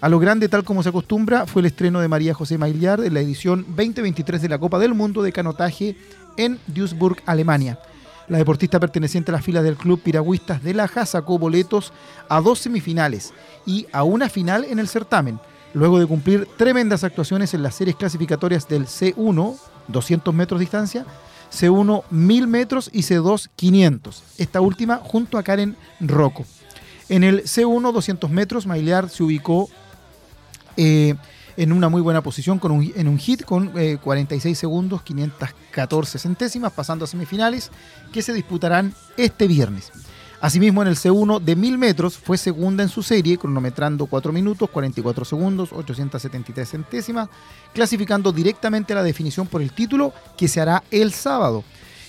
A 0.02 0.10
lo 0.10 0.20
grande, 0.20 0.50
tal 0.50 0.64
como 0.64 0.84
se 0.84 0.90
acostumbra, 0.90 1.48
fue 1.48 1.64
el 1.64 1.66
estreno 1.66 2.00
de 2.00 2.08
María 2.08 2.36
José 2.36 2.60
Maillard 2.60 3.04
en 3.04 3.16
la 3.16 3.22
edición 3.22 3.66
2023 3.70 4.40
de 4.40 4.50
la 4.50 4.60
Copa 4.60 4.78
del 4.78 4.94
Mundo 4.94 5.24
de 5.24 5.32
Canotaje 5.32 5.98
en 6.38 6.60
Duisburg, 6.68 7.18
Alemania. 7.26 7.80
La 8.30 8.38
deportista 8.38 8.80
perteneciente 8.80 9.32
a 9.32 9.36
las 9.36 9.46
filas 9.46 9.64
del 9.64 9.78
Club 9.78 10.02
Piragüistas 10.02 10.62
de 10.62 10.74
Laja 10.74 11.06
sacó 11.06 11.40
boletos 11.40 11.94
a 12.28 12.42
dos 12.42 12.60
semifinales 12.60 13.34
y 13.66 13.88
a 13.94 14.04
una 14.04 14.28
final 14.28 14.66
en 14.66 14.80
el 14.80 14.90
certamen, 14.90 15.40
luego 15.74 15.98
de 15.98 16.08
cumplir 16.08 16.46
tremendas 16.58 17.06
actuaciones 17.06 17.54
en 17.54 17.64
las 17.64 17.76
series 17.76 17.96
clasificatorias 17.96 18.68
del 18.68 18.86
C1, 18.86 19.56
200 19.88 20.34
metros 20.34 20.60
de 20.60 20.64
distancia, 20.64 21.06
C1 21.54 22.04
1000 22.10 22.48
metros 22.48 22.90
y 22.92 23.04
C2 23.04 23.50
500. 23.56 24.24
Esta 24.38 24.60
última 24.60 24.98
junto 24.98 25.38
a 25.38 25.44
Karen 25.44 25.78
Rocco. 26.02 26.46
En 27.08 27.24
el 27.24 27.44
C1 27.44 27.94
200 27.94 28.30
metros, 28.30 28.68
Maillard 28.68 29.08
se 29.08 29.24
ubicó 29.24 29.70
eh, 30.76 31.16
en 31.58 31.74
una 31.74 31.90
muy 31.90 32.02
buena 32.02 32.22
posición 32.22 32.60
con 32.60 32.72
en 32.96 33.08
un 33.08 33.18
hit 33.18 33.44
con 33.44 33.72
46 34.02 34.46
eh, 34.46 34.60
segundos 34.60 35.02
514 35.02 36.20
centésimas, 36.20 36.72
pasando 36.72 37.06
a 37.06 37.08
semifinales 37.08 37.72
que 38.14 38.22
se 38.22 38.34
disputarán 38.34 38.94
este 39.18 39.48
viernes. 39.48 39.92
Asimismo, 40.40 40.84
en 40.84 40.88
el 40.88 40.96
C1 40.96 41.42
de 41.42 41.56
1000 41.56 41.78
metros 41.80 42.16
fue 42.16 42.38
segunda 42.38 42.84
en 42.84 42.90
su 42.90 43.02
serie, 43.02 43.40
cronometrando 43.40 44.06
4 44.06 44.32
minutos, 44.32 44.70
44 44.70 45.26
segundos, 45.26 45.74
873 45.74 46.70
centésimas, 46.70 47.30
clasificando 47.74 48.32
directamente 48.32 48.94
a 48.94 48.98
la 48.98 49.04
definición 49.04 49.48
por 49.48 49.64
el 49.64 49.72
título 49.72 50.14
que 50.38 50.48
se 50.48 50.62
hará 50.62 50.84
el 50.92 51.12
sábado. 51.12 51.64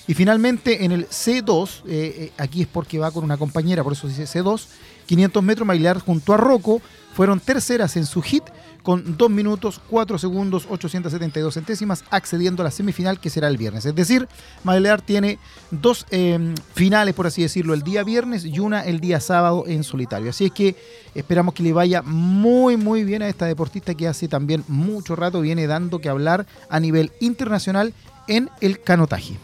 Y 0.09 0.15
finalmente 0.15 0.87
en 0.87 0.93
el 0.93 1.07
C2, 1.07 1.83
eh, 1.87 1.87
eh, 1.87 2.33
aquí 2.38 2.62
es 2.62 2.67
porque 2.67 2.99
va 2.99 3.11
con 3.11 3.25
una 3.25 3.37
compañera, 3.37 3.85
por 3.85 3.93
eso 3.93 4.09
dice 4.09 4.25
C2, 4.25 4.67
500 5.05 5.43
metros, 5.43 5.67
Mailear 5.67 6.00
junto 6.00 6.33
a 6.33 6.38
Rocco 6.38 6.81
fueron 7.12 7.41
terceras 7.41 7.95
en 7.97 8.07
su 8.07 8.23
hit 8.23 8.45
con 8.83 9.19
2 9.19 9.31
minutos 9.31 9.83
4 9.91 10.17
segundos 10.17 10.67
872 10.71 11.53
centésimas, 11.53 12.05
accediendo 12.11 12.62
a 12.62 12.65
la 12.65 12.71
semifinal 12.71 13.21
que 13.21 13.29
será 13.29 13.49
el 13.49 13.59
viernes. 13.59 13.85
Es 13.85 13.95
decir, 13.95 14.29
Mailear 14.65 15.03
tiene 15.03 15.38
dos 15.71 16.07
eh, 16.11 16.55
finales, 16.73 17.15
por 17.15 17.27
así 17.27 17.43
decirlo, 17.43 17.75
el 17.75 17.83
día 17.83 18.03
viernes 18.03 18.47
y 18.47 18.61
una 18.61 18.87
el 18.87 19.00
día 19.00 19.21
sábado 19.21 19.65
en 19.67 19.85
solitario. 19.85 20.31
Así 20.31 20.47
es 20.47 20.53
que 20.53 20.75
esperamos 21.15 21.53
que 21.53 21.62
le 21.62 21.75
vaya 21.75 22.00
muy, 22.00 22.79
muy 22.79 23.05
bien 23.05 23.21
a 23.21 23.29
esta 23.29 23.45
deportista 23.45 23.95
que 23.95 24.09
hace 24.09 24.27
también 24.27 24.65
mucho 24.69 25.17
rato 25.17 25.43
viene 25.43 25.67
dando 25.67 25.99
que 25.99 26.09
hablar 26.09 26.47
a 26.71 26.81
nivel 26.81 27.12
internacional 27.21 27.93
en 28.27 28.49
el 28.62 28.81
canotaje 28.81 29.37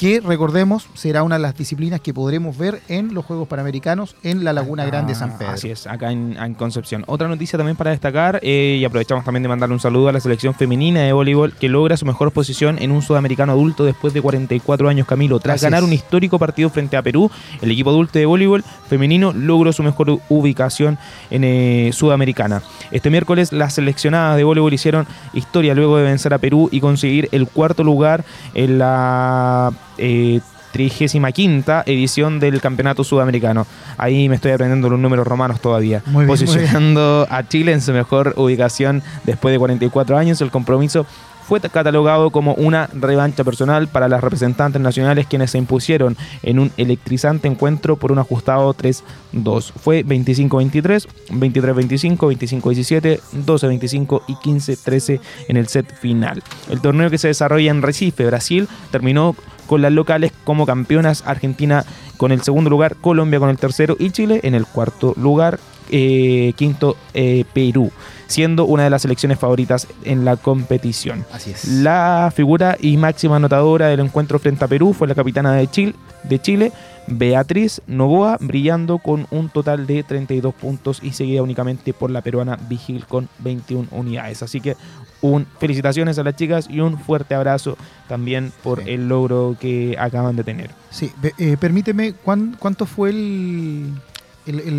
que 0.00 0.18
recordemos 0.20 0.88
será 0.94 1.22
una 1.24 1.36
de 1.36 1.42
las 1.42 1.54
disciplinas 1.54 2.00
que 2.00 2.14
podremos 2.14 2.56
ver 2.56 2.80
en 2.88 3.12
los 3.12 3.22
Juegos 3.22 3.46
Panamericanos 3.48 4.16
en 4.22 4.44
la 4.44 4.54
Laguna 4.54 4.86
Grande 4.86 5.14
San 5.14 5.36
Pedro. 5.36 5.52
Así 5.52 5.70
es, 5.70 5.86
acá 5.86 6.10
en, 6.10 6.54
Concepción. 6.54 7.04
Otra 7.06 7.28
noticia 7.28 7.58
también 7.58 7.76
para 7.76 7.90
destacar, 7.90 8.40
eh, 8.42 8.78
y 8.80 8.84
aprovechamos 8.86 9.26
también 9.26 9.42
de 9.42 9.50
mandarle 9.50 9.74
un 9.74 9.80
saludo 9.80 10.08
a 10.08 10.12
la 10.12 10.20
selección 10.20 10.54
femenina 10.54 11.00
de 11.02 11.12
voleibol 11.12 11.52
que 11.52 11.68
logra 11.68 11.98
su 11.98 12.06
mejor 12.06 12.32
posición 12.32 12.78
en 12.80 12.92
un 12.92 13.02
sudamericano 13.02 13.52
adulto 13.52 13.84
después 13.84 14.14
de 14.14 14.22
44 14.22 14.88
años, 14.88 15.06
Camilo. 15.06 15.38
Tras 15.38 15.62
ganar 15.62 15.84
un 15.84 15.92
histórico 15.92 16.38
partido 16.38 16.70
frente 16.70 16.96
a 16.96 17.02
Perú, 17.02 17.30
el 17.60 17.70
equipo 17.70 17.90
adulto 17.90 18.18
de 18.18 18.24
voleibol 18.24 18.64
femenino 18.88 19.34
logró 19.34 19.70
su 19.70 19.82
mejor 19.82 20.18
ubicación 20.30 20.96
en 21.30 21.44
eh, 21.44 21.90
Sudamericana. 21.92 22.62
Este 22.90 23.10
miércoles 23.10 23.52
las 23.52 23.74
seleccionadas 23.74 24.38
de 24.38 24.44
voleibol 24.44 24.72
hicieron 24.72 25.06
historia 25.34 25.74
luego 25.74 25.98
de 25.98 26.04
vencer 26.04 26.32
a 26.32 26.38
Perú 26.38 26.70
y 26.72 26.80
conseguir 26.80 27.28
el 27.32 27.46
cuarto 27.46 27.84
lugar 27.84 28.24
en 28.54 28.78
la 28.78 29.72
eh, 30.00 30.40
35 30.72 31.82
edición 31.86 32.40
del 32.40 32.60
Campeonato 32.60 33.04
Sudamericano. 33.04 33.66
Ahí 33.96 34.28
me 34.28 34.36
estoy 34.36 34.52
aprendiendo 34.52 34.88
los 34.88 34.98
números 34.98 35.26
romanos 35.26 35.60
todavía. 35.60 36.02
posicionando 36.26 37.26
a 37.30 37.46
Chile 37.46 37.72
en 37.72 37.80
su 37.80 37.92
mejor 37.92 38.34
ubicación 38.36 39.02
después 39.24 39.52
de 39.52 39.58
44 39.58 40.16
años. 40.16 40.40
El 40.40 40.50
compromiso 40.50 41.06
fue 41.50 41.58
catalogado 41.58 42.30
como 42.30 42.54
una 42.54 42.88
revancha 42.92 43.42
personal 43.42 43.88
para 43.88 44.08
las 44.08 44.20
representantes 44.20 44.80
nacionales 44.80 45.26
quienes 45.26 45.50
se 45.50 45.58
impusieron 45.58 46.16
en 46.44 46.60
un 46.60 46.70
electrizante 46.76 47.48
encuentro 47.48 47.96
por 47.96 48.12
un 48.12 48.20
ajustado 48.20 48.72
3-2. 48.72 49.72
Fue 49.72 50.04
25-23, 50.04 51.08
23-25, 51.30 52.16
25-17, 52.16 53.20
12-25 53.44 54.22
y 54.28 54.34
15-13 54.34 55.20
en 55.48 55.56
el 55.56 55.66
set 55.66 55.92
final. 55.92 56.40
El 56.70 56.80
torneo 56.80 57.10
que 57.10 57.18
se 57.18 57.26
desarrolla 57.26 57.72
en 57.72 57.82
Recife, 57.82 58.26
Brasil, 58.26 58.68
terminó 58.92 59.34
con 59.70 59.82
las 59.82 59.92
locales 59.92 60.32
como 60.42 60.66
campeonas 60.66 61.22
Argentina 61.26 61.84
con 62.16 62.32
el 62.32 62.42
segundo 62.42 62.70
lugar, 62.70 62.96
Colombia 62.96 63.38
con 63.38 63.50
el 63.50 63.56
tercero 63.56 63.94
y 64.00 64.10
Chile 64.10 64.40
en 64.42 64.56
el 64.56 64.66
cuarto 64.66 65.14
lugar, 65.16 65.60
eh, 65.92 66.54
quinto 66.56 66.96
eh, 67.14 67.44
Perú 67.52 67.92
siendo 68.26 68.64
una 68.64 68.82
de 68.82 68.90
las 68.90 69.02
selecciones 69.02 69.38
favoritas 69.38 69.86
en 70.02 70.24
la 70.24 70.36
competición. 70.36 71.24
Así 71.32 71.52
es. 71.52 71.68
La 71.68 72.32
figura 72.34 72.76
y 72.80 72.96
máxima 72.96 73.36
anotadora 73.36 73.86
del 73.86 74.00
encuentro 74.00 74.40
frente 74.40 74.64
a 74.64 74.68
Perú 74.68 74.92
fue 74.92 75.06
la 75.06 75.14
capitana 75.14 75.52
de 75.52 75.68
Chile, 75.68 75.94
de 76.24 76.40
Chile 76.40 76.72
Beatriz 77.06 77.82
Novoa, 77.86 78.36
brillando 78.40 78.98
con 78.98 79.26
un 79.30 79.48
total 79.48 79.86
de 79.86 80.02
32 80.02 80.54
puntos 80.54 81.00
y 81.02 81.12
seguida 81.12 81.42
únicamente 81.42 81.92
por 81.92 82.10
la 82.10 82.22
peruana 82.22 82.58
Vigil 82.68 83.06
con 83.06 83.28
21 83.40 83.88
unidades. 83.90 84.42
Así 84.42 84.60
que 84.60 84.76
un 85.22 85.46
felicitaciones 85.58 86.18
a 86.18 86.22
las 86.22 86.36
chicas 86.36 86.68
y 86.70 86.80
un 86.80 86.98
fuerte 86.98 87.34
abrazo 87.34 87.76
también 88.08 88.52
por 88.62 88.88
el 88.88 89.08
logro 89.08 89.56
que 89.60 89.96
acaban 89.98 90.36
de 90.36 90.44
tener. 90.44 90.70
Sí, 90.90 91.12
eh, 91.38 91.56
permíteme, 91.58 92.14
¿cuánto 92.14 92.86
fue 92.86 93.10
el, 93.10 93.92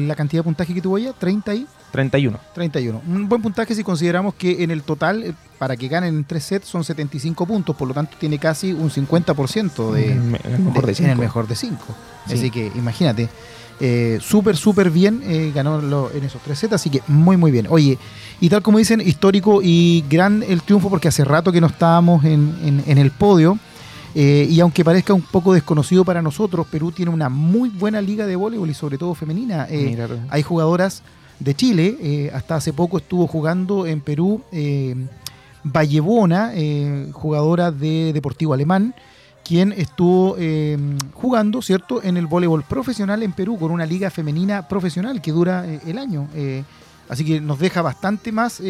la 0.07 0.15
cantidad 0.15 0.41
de 0.41 0.45
puntaje 0.45 0.73
que 0.73 0.81
tuvo 0.81 0.97
ella? 0.97 1.13
¿30 1.19 1.55
y? 1.57 1.67
31. 1.91 2.39
31. 2.53 3.01
Un 3.05 3.29
buen 3.29 3.41
puntaje 3.41 3.75
si 3.75 3.83
consideramos 3.83 4.33
que 4.35 4.63
en 4.63 4.71
el 4.71 4.83
total, 4.83 5.23
eh, 5.23 5.33
para 5.59 5.75
que 5.75 5.87
ganen 5.87 6.15
en 6.15 6.23
tres 6.23 6.45
sets, 6.45 6.67
son 6.67 6.83
75 6.83 7.45
puntos, 7.45 7.75
por 7.75 7.87
lo 7.87 7.93
tanto 7.93 8.15
tiene 8.19 8.39
casi 8.39 8.71
un 8.71 8.89
50% 8.89 9.91
de, 9.91 10.13
en 10.13 10.35
el 10.45 10.59
mejor 10.59 10.85
de, 10.85 10.95
5. 10.95 11.15
mejor 11.15 11.47
de 11.47 11.55
cinco. 11.55 11.85
Así 12.25 12.49
que 12.49 12.71
imagínate, 12.75 13.29
eh, 13.79 14.19
súper, 14.21 14.55
súper 14.55 14.89
bien 14.89 15.21
eh, 15.25 15.51
ganó 15.53 16.09
en 16.11 16.23
esos 16.23 16.41
tres 16.41 16.59
sets, 16.59 16.73
así 16.73 16.89
que 16.89 17.01
muy, 17.07 17.35
muy 17.35 17.51
bien. 17.51 17.67
Oye, 17.69 17.97
y 18.39 18.49
tal 18.49 18.61
como 18.61 18.77
dicen, 18.77 19.01
histórico 19.01 19.59
y 19.61 20.05
gran 20.09 20.43
el 20.43 20.61
triunfo, 20.61 20.89
porque 20.89 21.09
hace 21.09 21.25
rato 21.25 21.51
que 21.51 21.59
no 21.59 21.67
estábamos 21.67 22.23
en, 22.23 22.83
en, 22.85 22.97
el 22.97 23.11
podio. 23.11 23.59
y 24.15 24.59
aunque 24.61 24.85
parezca 24.85 25.13
un 25.13 25.21
poco 25.21 25.53
desconocido 25.53 26.05
para 26.05 26.21
nosotros, 26.21 26.67
Perú 26.67 26.91
tiene 26.91 27.11
una 27.11 27.27
muy 27.27 27.69
buena 27.69 27.99
liga 27.99 28.25
de 28.25 28.37
voleibol 28.37 28.69
y 28.69 28.73
sobre 28.73 28.97
todo 28.97 29.13
femenina. 29.13 29.67
hay 30.29 30.41
jugadoras 30.41 31.03
de 31.41 31.55
Chile. 31.55 31.97
Eh, 31.99 32.31
hasta 32.33 32.55
hace 32.55 32.71
poco 32.71 32.97
estuvo 32.97 33.27
jugando 33.27 33.85
en 33.85 33.99
Perú 33.99 34.43
eh, 34.51 34.95
Vallebona, 35.63 36.51
eh, 36.53 37.09
jugadora 37.11 37.71
de 37.71 38.13
Deportivo 38.13 38.53
Alemán, 38.53 38.95
quien 39.43 39.71
estuvo 39.73 40.37
jugando, 41.13 41.61
¿cierto?, 41.61 42.01
en 42.03 42.15
el 42.15 42.27
voleibol 42.27 42.63
profesional 42.63 43.23
en 43.23 43.33
Perú 43.33 43.57
con 43.57 43.71
una 43.71 43.85
liga 43.85 44.09
femenina 44.09 44.67
profesional 44.67 45.19
que 45.19 45.31
dura 45.31 45.65
el 45.65 45.97
año. 45.97 46.29
así 47.09 47.25
que 47.25 47.41
nos 47.41 47.59
deja 47.59 47.81
bastante 47.81 48.31
más 48.31 48.61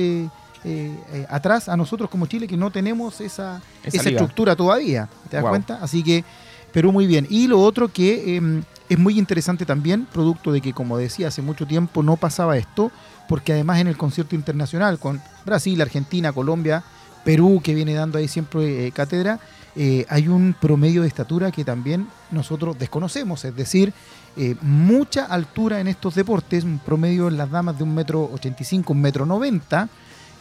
atrás 1.29 1.69
a 1.69 1.77
nosotros 1.77 2.09
como 2.09 2.25
Chile 2.25 2.47
que 2.47 2.57
no 2.57 2.71
tenemos 2.71 3.21
esa, 3.21 3.61
esa, 3.83 4.09
estructura 4.09 4.55
todavía. 4.55 5.07
¿Te 5.29 5.35
das 5.37 5.45
cuenta? 5.45 5.77
Así 5.81 6.03
que 6.03 6.23
Perú 6.71 6.91
muy 6.91 7.05
bien. 7.05 7.27
Y 7.29 7.47
lo 7.47 7.61
otro 7.61 7.89
que 7.89 8.37
em, 8.37 8.63
es 8.91 8.99
muy 8.99 9.17
interesante 9.17 9.65
también, 9.65 10.05
producto 10.11 10.51
de 10.51 10.59
que, 10.59 10.73
como 10.73 10.97
decía, 10.97 11.29
hace 11.29 11.41
mucho 11.41 11.65
tiempo 11.65 12.03
no 12.03 12.17
pasaba 12.17 12.57
esto, 12.57 12.91
porque 13.29 13.53
además 13.53 13.79
en 13.79 13.87
el 13.87 13.95
concierto 13.95 14.35
internacional 14.35 14.99
con 14.99 15.21
Brasil, 15.45 15.81
Argentina, 15.81 16.33
Colombia, 16.33 16.83
Perú, 17.23 17.61
que 17.63 17.73
viene 17.73 17.93
dando 17.93 18.17
ahí 18.17 18.27
siempre 18.27 18.87
eh, 18.87 18.91
cátedra, 18.91 19.39
eh, 19.77 20.05
hay 20.09 20.27
un 20.27 20.53
promedio 20.59 21.03
de 21.03 21.07
estatura 21.07 21.51
que 21.51 21.63
también 21.63 22.09
nosotros 22.31 22.77
desconocemos, 22.77 23.45
es 23.45 23.55
decir, 23.55 23.93
eh, 24.35 24.55
mucha 24.61 25.23
altura 25.23 25.79
en 25.79 25.87
estos 25.87 26.15
deportes, 26.15 26.65
un 26.65 26.79
promedio 26.79 27.29
en 27.29 27.37
las 27.37 27.49
damas 27.49 27.77
de 27.77 27.85
un 27.85 27.95
metro 27.95 28.29
ochenta 28.33 28.61
y 28.69 28.83
un 28.85 28.99
metro 28.99 29.25
noventa, 29.25 29.87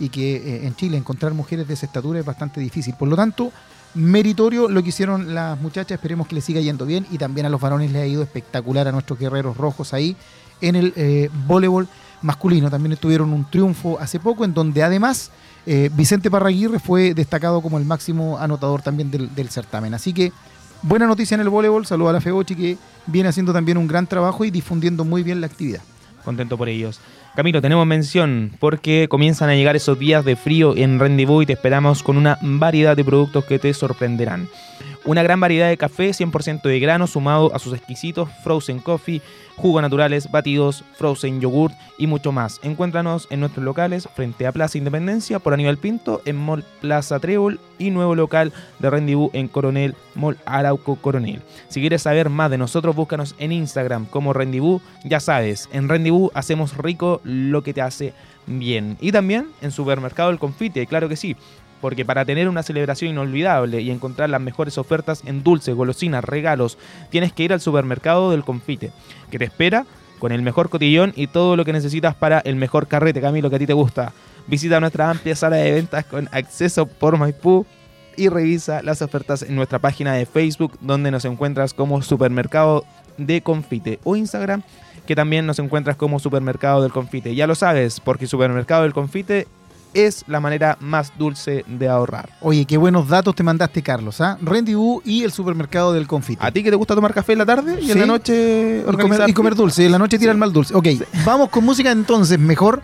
y 0.00 0.08
que 0.08 0.66
en 0.66 0.74
Chile 0.74 0.96
encontrar 0.96 1.34
mujeres 1.34 1.68
de 1.68 1.74
esa 1.74 1.86
estatura 1.86 2.18
es 2.18 2.24
bastante 2.24 2.58
difícil. 2.58 2.94
Por 2.98 3.06
lo 3.06 3.14
tanto, 3.14 3.52
meritorio 3.94 4.68
lo 4.68 4.82
que 4.82 4.90
hicieron 4.90 5.34
las 5.34 5.60
muchachas, 5.60 5.92
esperemos 5.92 6.26
que 6.26 6.34
les 6.34 6.44
siga 6.44 6.60
yendo 6.60 6.86
bien 6.86 7.06
y 7.10 7.18
también 7.18 7.46
a 7.46 7.48
los 7.48 7.60
varones 7.60 7.90
les 7.90 8.02
ha 8.02 8.06
ido 8.06 8.22
espectacular 8.22 8.86
a 8.88 8.92
nuestros 8.92 9.18
guerreros 9.18 9.56
rojos 9.56 9.92
ahí 9.92 10.16
en 10.60 10.76
el 10.76 10.92
eh, 10.96 11.30
voleibol 11.46 11.88
masculino. 12.22 12.70
También 12.70 12.96
tuvieron 12.96 13.32
un 13.32 13.44
triunfo 13.50 13.98
hace 13.98 14.20
poco 14.20 14.44
en 14.44 14.54
donde 14.54 14.82
además 14.82 15.30
eh, 15.66 15.90
Vicente 15.92 16.30
Parraguirre 16.30 16.78
fue 16.78 17.14
destacado 17.14 17.60
como 17.60 17.78
el 17.78 17.84
máximo 17.84 18.38
anotador 18.38 18.82
también 18.82 19.10
del, 19.10 19.48
certamen. 19.50 19.94
Así 19.94 20.12
que 20.12 20.32
buena 20.82 21.06
noticia 21.06 21.34
en 21.34 21.40
el 21.40 21.48
voleibol, 21.48 21.86
saludo 21.86 22.08
a 22.10 22.12
la 22.12 22.20
Febochi 22.20 22.54
que 22.54 22.78
viene 23.06 23.28
haciendo 23.28 23.52
también 23.52 23.78
un 23.78 23.86
gran 23.86 24.06
trabajo 24.06 24.44
y 24.44 24.50
difundiendo 24.50 25.04
muy 25.04 25.22
bien 25.22 25.40
la 25.40 25.46
actividad. 25.46 25.80
Contento 26.24 26.56
por 26.56 26.68
ellos. 26.68 27.00
Camilo, 27.34 27.62
tenemos 27.62 27.86
mención 27.86 28.50
porque 28.58 29.06
comienzan 29.08 29.50
a 29.50 29.54
llegar 29.54 29.76
esos 29.76 29.98
días 29.98 30.24
de 30.24 30.34
frío 30.34 30.76
en 30.76 30.98
Rendezvous 30.98 31.44
y 31.44 31.46
te 31.46 31.52
esperamos 31.52 32.02
con 32.02 32.16
una 32.16 32.38
variedad 32.42 32.96
de 32.96 33.04
productos 33.04 33.44
que 33.44 33.60
te 33.60 33.72
sorprenderán. 33.72 34.48
Una 35.04 35.22
gran 35.22 35.38
variedad 35.38 35.68
de 35.68 35.76
café 35.76 36.10
100% 36.10 36.62
de 36.62 36.80
grano 36.80 37.06
sumado 37.06 37.54
a 37.54 37.58
sus 37.60 37.72
exquisitos 37.72 38.28
frozen 38.42 38.80
coffee, 38.80 39.22
jugos 39.60 39.82
naturales, 39.82 40.30
batidos, 40.30 40.84
frozen 40.96 41.40
yogurt 41.40 41.74
y 41.98 42.06
mucho 42.06 42.32
más. 42.32 42.60
Encuéntranos 42.62 43.26
en 43.30 43.40
nuestros 43.40 43.62
locales 43.64 44.08
frente 44.16 44.46
a 44.46 44.52
Plaza 44.52 44.78
Independencia 44.78 45.38
por 45.38 45.52
Aníbal 45.52 45.76
Pinto 45.76 46.22
en 46.24 46.36
Mall 46.36 46.64
Plaza 46.80 47.18
Trébol 47.20 47.60
y 47.78 47.90
nuevo 47.90 48.14
local 48.14 48.54
de 48.78 48.88
Rendezvous 48.88 49.30
en 49.34 49.48
Coronel 49.48 49.94
Mall 50.14 50.38
Arauco 50.46 50.96
Coronel. 50.96 51.42
Si 51.68 51.80
quieres 51.80 52.02
saber 52.02 52.30
más 52.30 52.50
de 52.50 52.58
nosotros, 52.58 52.96
búscanos 52.96 53.34
en 53.38 53.52
Instagram 53.52 54.06
como 54.06 54.32
Rendezvous. 54.32 54.80
Ya 55.04 55.20
sabes, 55.20 55.68
en 55.72 55.88
Rendezvous 55.88 56.30
hacemos 56.32 56.76
rico 56.78 57.20
lo 57.22 57.62
que 57.62 57.74
te 57.74 57.82
hace 57.82 58.14
bien. 58.46 58.96
Y 58.98 59.12
también 59.12 59.48
en 59.60 59.72
Supermercado 59.72 60.30
El 60.30 60.38
Confite, 60.38 60.86
claro 60.86 61.08
que 61.08 61.16
sí 61.16 61.36
porque 61.80 62.04
para 62.04 62.24
tener 62.24 62.48
una 62.48 62.62
celebración 62.62 63.10
inolvidable 63.10 63.80
y 63.80 63.90
encontrar 63.90 64.30
las 64.30 64.40
mejores 64.40 64.78
ofertas 64.78 65.22
en 65.24 65.42
dulces, 65.42 65.74
golosinas, 65.74 66.24
regalos, 66.24 66.78
tienes 67.10 67.32
que 67.32 67.44
ir 67.44 67.52
al 67.52 67.60
supermercado 67.60 68.30
del 68.30 68.44
confite, 68.44 68.90
que 69.30 69.38
te 69.38 69.44
espera 69.44 69.86
con 70.18 70.32
el 70.32 70.42
mejor 70.42 70.68
cotillón 70.68 71.12
y 71.16 71.26
todo 71.26 71.56
lo 71.56 71.64
que 71.64 71.72
necesitas 71.72 72.14
para 72.14 72.40
el 72.40 72.56
mejor 72.56 72.86
carrete, 72.86 73.20
Camilo, 73.20 73.50
que 73.50 73.56
a 73.56 73.58
ti 73.58 73.66
te 73.66 73.72
gusta. 73.72 74.12
Visita 74.46 74.80
nuestra 74.80 75.10
amplia 75.10 75.34
sala 75.34 75.56
de 75.56 75.72
ventas 75.72 76.04
con 76.04 76.28
acceso 76.32 76.86
por 76.86 77.16
Maipú 77.16 77.66
y 78.16 78.28
revisa 78.28 78.82
las 78.82 79.02
ofertas 79.02 79.42
en 79.42 79.56
nuestra 79.56 79.78
página 79.78 80.12
de 80.12 80.26
Facebook, 80.26 80.76
donde 80.80 81.10
nos 81.10 81.24
encuentras 81.24 81.72
como 81.72 82.02
Supermercado 82.02 82.84
de 83.16 83.40
Confite, 83.40 83.98
o 84.04 84.16
Instagram, 84.16 84.62
que 85.06 85.16
también 85.16 85.46
nos 85.46 85.58
encuentras 85.58 85.96
como 85.96 86.18
Supermercado 86.18 86.82
del 86.82 86.92
Confite. 86.92 87.34
Ya 87.34 87.46
lo 87.46 87.54
sabes, 87.54 88.00
porque 88.00 88.26
Supermercado 88.26 88.82
del 88.82 88.92
Confite 88.92 89.46
es 89.94 90.24
la 90.26 90.40
manera 90.40 90.76
más 90.80 91.12
dulce 91.18 91.64
de 91.66 91.88
ahorrar. 91.88 92.30
Oye, 92.40 92.64
qué 92.64 92.76
buenos 92.76 93.08
datos 93.08 93.34
te 93.34 93.42
mandaste, 93.42 93.82
Carlos. 93.82 94.20
¿ah? 94.20 94.38
Rendezvous 94.40 95.02
y 95.04 95.24
el 95.24 95.32
supermercado 95.32 95.92
del 95.92 96.06
confite. 96.06 96.44
¿A 96.44 96.50
ti 96.50 96.62
que 96.62 96.70
te 96.70 96.76
gusta 96.76 96.94
tomar 96.94 97.14
café 97.14 97.32
en 97.32 97.38
la 97.38 97.46
tarde 97.46 97.80
y 97.80 97.90
en 97.90 97.98
la 98.00 98.06
noche 98.06 98.80
y 98.80 98.96
comer, 98.96 99.28
y 99.28 99.32
comer, 99.32 99.54
dulce? 99.54 99.82
Y 99.82 99.86
en 99.86 99.92
la 99.92 99.98
noche 99.98 100.18
tira 100.18 100.32
el 100.32 100.38
mal 100.38 100.52
dulce. 100.52 100.74
Ok, 100.74 100.86
vamos 101.24 101.48
con 101.50 101.64
música 101.64 101.90
entonces, 101.90 102.38
mejor. 102.38 102.82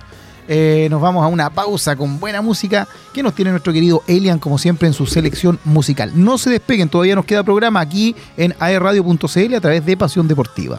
Eh, 0.49 0.87
nos 0.91 1.01
vamos 1.01 1.25
a 1.25 1.27
una 1.27 1.51
pausa 1.51 1.97
con 1.97 2.21
buena 2.21 2.41
música 2.41 2.87
que 3.13 3.23
nos 3.23 3.35
tiene 3.35 3.51
nuestro 3.51 3.73
querido 3.73 4.03
Elian, 4.07 4.39
como 4.39 4.59
siempre, 4.59 4.87
en 4.87 4.95
su 4.95 5.07
selección 5.07 5.59
musical. 5.65 6.13
No 6.15 6.39
se 6.39 6.51
despeguen, 6.51 6.89
todavía 6.89 7.17
nos 7.17 7.25
queda 7.25 7.43
programa 7.43 7.81
aquí 7.81 8.15
en 8.37 8.55
aerradio.cl 8.61 9.55
a 9.55 9.61
través 9.61 9.85
de 9.85 9.97
Pasión 9.97 10.29
Deportiva. 10.29 10.79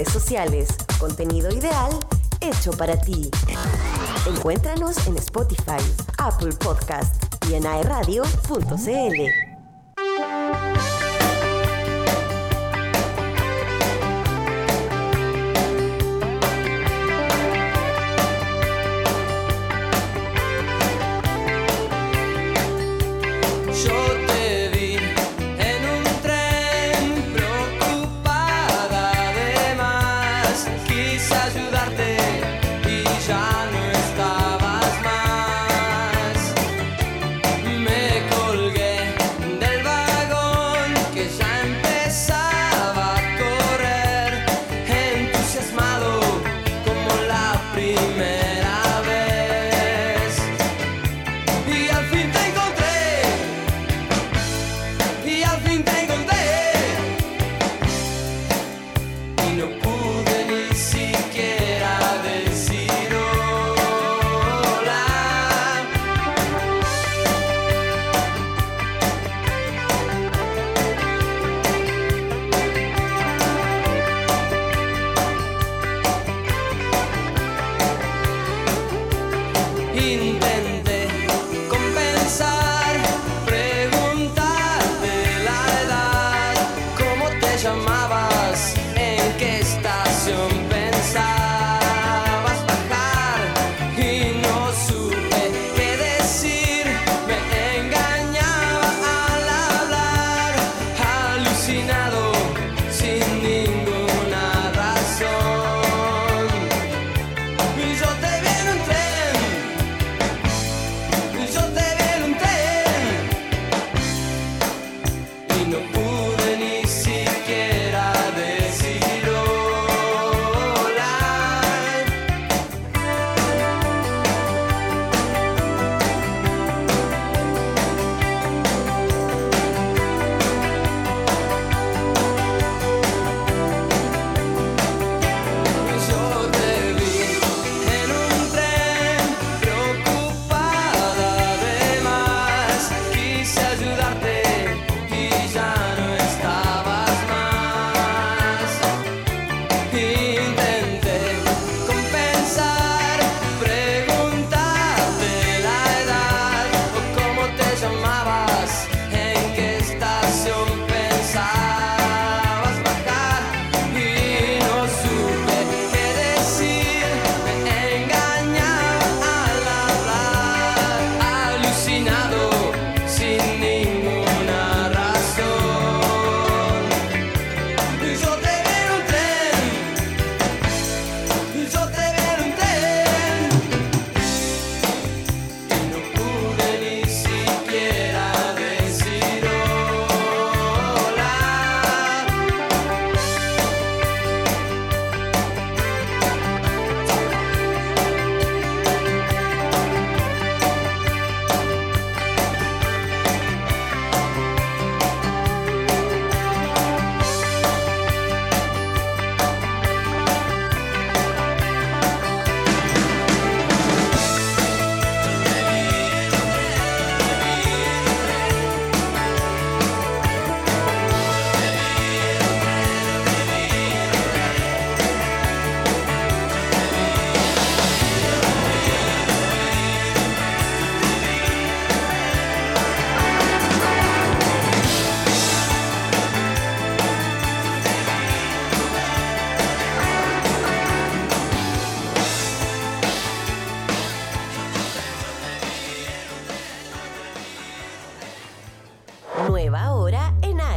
Redes 0.00 0.12
sociales. 0.12 0.68
Contenido 0.98 1.50
ideal 1.50 1.90
hecho 2.40 2.70
para 2.72 2.98
ti. 2.98 3.30
Encuéntranos 4.26 5.06
en 5.06 5.16
Spotify, 5.18 5.82
Apple 6.18 6.52
Podcast 6.52 7.22
y 7.50 7.54
en 7.54 7.66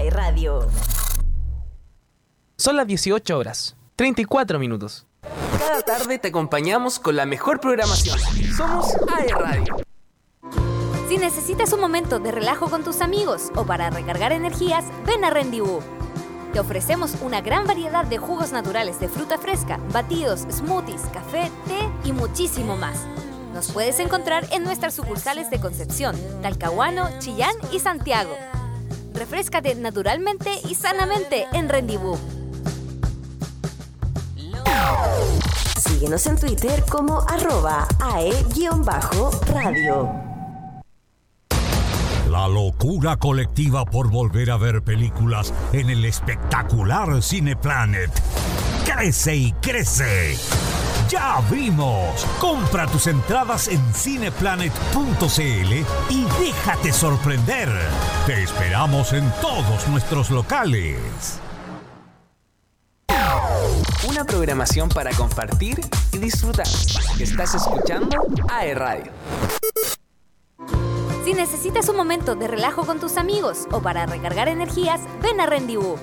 aerradio.cl. 0.04 0.68
Son 2.58 2.78
las 2.78 2.88
18 2.88 3.38
horas, 3.38 3.76
34 3.96 4.60
minutos. 4.60 5.06
Cada 5.58 5.82
tarde 5.82 6.20
te 6.20 6.30
acompañamos 6.30 7.00
con 7.00 7.16
la 7.16 7.26
mejor 7.26 7.60
programación. 7.60 8.20
Somos 8.56 8.94
AE 9.18 9.28
Radio. 9.30 9.78
Si 11.10 11.18
necesitas 11.18 11.74
un 11.74 11.80
momento 11.80 12.20
de 12.20 12.32
relajo 12.32 12.70
con 12.70 12.84
tus 12.84 13.02
amigos 13.02 13.52
o 13.56 13.66
para 13.66 13.90
recargar 13.90 14.32
energías, 14.32 14.86
ven 15.06 15.24
a 15.24 15.30
Rendibú. 15.30 15.80
Te 16.54 16.60
ofrecemos 16.60 17.16
una 17.22 17.42
gran 17.42 17.66
variedad 17.66 18.06
de 18.06 18.18
jugos 18.18 18.52
naturales 18.52 19.00
de 19.00 19.10
fruta 19.10 19.38
fresca, 19.38 19.80
batidos, 19.92 20.42
smoothies, 20.52 21.02
café, 21.12 21.52
té 21.68 22.08
y 22.08 22.12
muchísimo 22.14 22.76
más. 22.78 23.06
Nos 23.54 23.72
puedes 23.72 24.00
encontrar 24.00 24.48
en 24.52 24.64
nuestras 24.64 24.94
sucursales 24.94 25.50
de 25.50 25.60
Concepción, 25.60 26.16
Talcahuano, 26.42 27.10
Chillán 27.20 27.56
y 27.72 27.80
Santiago. 27.80 28.36
Refrescate 29.24 29.74
naturalmente 29.76 30.52
y 30.70 30.76
sanamente 30.76 31.46
en 31.54 31.70
Rendibú. 31.70 32.20
Síguenos 35.80 36.28
en 36.28 36.38
Twitter 36.38 36.84
como 36.90 37.22
arroba 37.22 37.88
ae-radio. 38.02 39.32
La 42.30 42.50
locura 42.50 43.16
colectiva 43.16 43.86
por 43.86 44.12
volver 44.12 44.52
a 44.52 44.58
ver 44.58 44.84
películas 44.84 45.54
en 45.72 45.90
el 45.90 46.04
espectacular 46.04 47.24
Cineplanet 47.24 48.12
crece 48.84 49.38
y 49.38 49.54
crece. 49.54 50.36
Ya 51.14 51.40
vimos. 51.52 52.26
Compra 52.40 52.88
tus 52.88 53.06
entradas 53.06 53.68
en 53.68 53.80
cineplanet.cl 53.94 55.74
y 56.10 56.26
déjate 56.40 56.92
sorprender. 56.92 57.70
Te 58.26 58.42
esperamos 58.42 59.14
en 59.14 59.32
todos 59.40 59.88
nuestros 59.90 60.32
locales. 60.32 61.40
Una 64.10 64.26
programación 64.26 64.90
para 64.90 65.12
compartir 65.12 65.82
y 66.14 66.18
disfrutar. 66.18 66.66
Estás 67.20 67.54
escuchando 67.54 68.18
AE 68.50 68.74
Radio. 68.74 69.12
Si 71.24 71.36
necesitas 71.36 71.90
un 71.90 71.96
momento 71.96 72.34
de 72.34 72.48
relajo 72.48 72.88
con 72.88 73.00
tus 73.00 73.18
amigos 73.18 73.68
o 73.70 73.84
para 73.84 74.08
recargar 74.08 74.48
energías, 74.48 75.02
ven 75.22 75.40
a 75.40 75.46
Rendibú. 75.46 75.96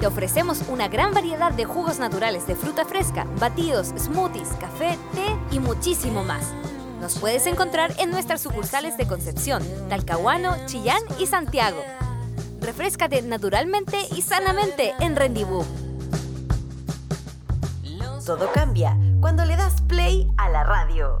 Te 0.00 0.06
ofrecemos 0.06 0.62
una 0.68 0.88
gran 0.88 1.12
variedad 1.12 1.52
de 1.52 1.64
jugos 1.64 1.98
naturales 1.98 2.46
de 2.46 2.56
fruta 2.56 2.84
fresca, 2.84 3.26
batidos, 3.38 3.88
smoothies, 3.96 4.48
café, 4.60 4.98
té 5.14 5.36
y 5.50 5.60
muchísimo 5.60 6.24
más. 6.24 6.52
Nos 7.00 7.18
puedes 7.18 7.46
encontrar 7.46 7.92
en 7.98 8.10
nuestras 8.10 8.40
sucursales 8.40 8.96
de 8.96 9.06
Concepción, 9.06 9.62
Talcahuano, 9.88 10.56
Chillán 10.66 11.02
y 11.18 11.26
Santiago. 11.26 11.82
Refrescate 12.60 13.22
naturalmente 13.22 13.98
y 14.14 14.22
sanamente 14.22 14.94
en 15.00 15.16
Rendibú. 15.16 15.64
Todo 18.24 18.50
cambia 18.52 18.96
cuando 19.20 19.44
le 19.44 19.54
das 19.56 19.82
play 19.82 20.26
a 20.38 20.48
la 20.48 20.64
radio. 20.64 21.20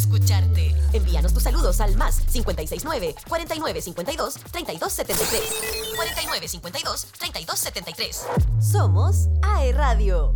escucharte. 0.00 0.74
Envíanos 0.92 1.32
tus 1.32 1.42
saludos 1.42 1.80
al 1.80 1.96
más 1.96 2.20
569 2.32 3.14
4952 3.28 4.34
3273. 4.50 5.94
4952 5.96 7.06
3273. 7.18 8.26
Somos 8.60 9.28
AE 9.42 9.72
Radio. 9.72 10.34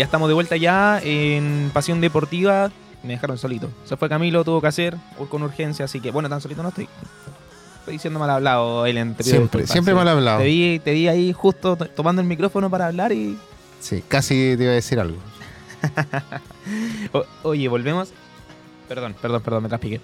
Ya 0.00 0.04
estamos 0.06 0.28
de 0.28 0.34
vuelta 0.34 0.56
ya 0.56 0.98
en 1.04 1.70
Pasión 1.74 2.00
Deportiva. 2.00 2.70
Me 3.02 3.12
dejaron 3.12 3.36
solito. 3.36 3.68
Se 3.84 3.98
fue 3.98 4.08
Camilo, 4.08 4.44
tuvo 4.44 4.62
que 4.62 4.66
hacer 4.66 4.96
con 5.28 5.42
urgencia, 5.42 5.84
así 5.84 6.00
que 6.00 6.10
bueno, 6.10 6.28
tan 6.30 6.40
solito 6.40 6.62
no 6.62 6.70
estoy. 6.70 6.88
Estoy 7.80 7.94
diciendo 7.94 8.18
mal 8.18 8.30
hablado, 8.30 8.86
el 8.86 9.14
Siempre, 9.20 9.66
siempre 9.66 9.92
mal 9.94 10.08
hablado. 10.08 10.38
Te 10.38 10.44
vi, 10.44 10.78
te 10.82 10.92
vi 10.92 11.06
ahí 11.08 11.32
justo 11.34 11.76
tomando 11.76 12.22
el 12.22 12.28
micrófono 12.28 12.70
para 12.70 12.86
hablar 12.86 13.12
y. 13.12 13.38
Sí, 13.80 14.02
casi 14.08 14.54
te 14.56 14.62
iba 14.64 14.72
a 14.72 14.74
decir 14.74 14.98
algo. 14.98 15.16
O- 17.12 17.24
oye, 17.42 17.68
volvemos. 17.68 18.10
Perdón, 18.88 19.14
perdón, 19.20 19.42
perdón, 19.42 19.62
me 19.64 19.68
traspiqué. 19.68 20.00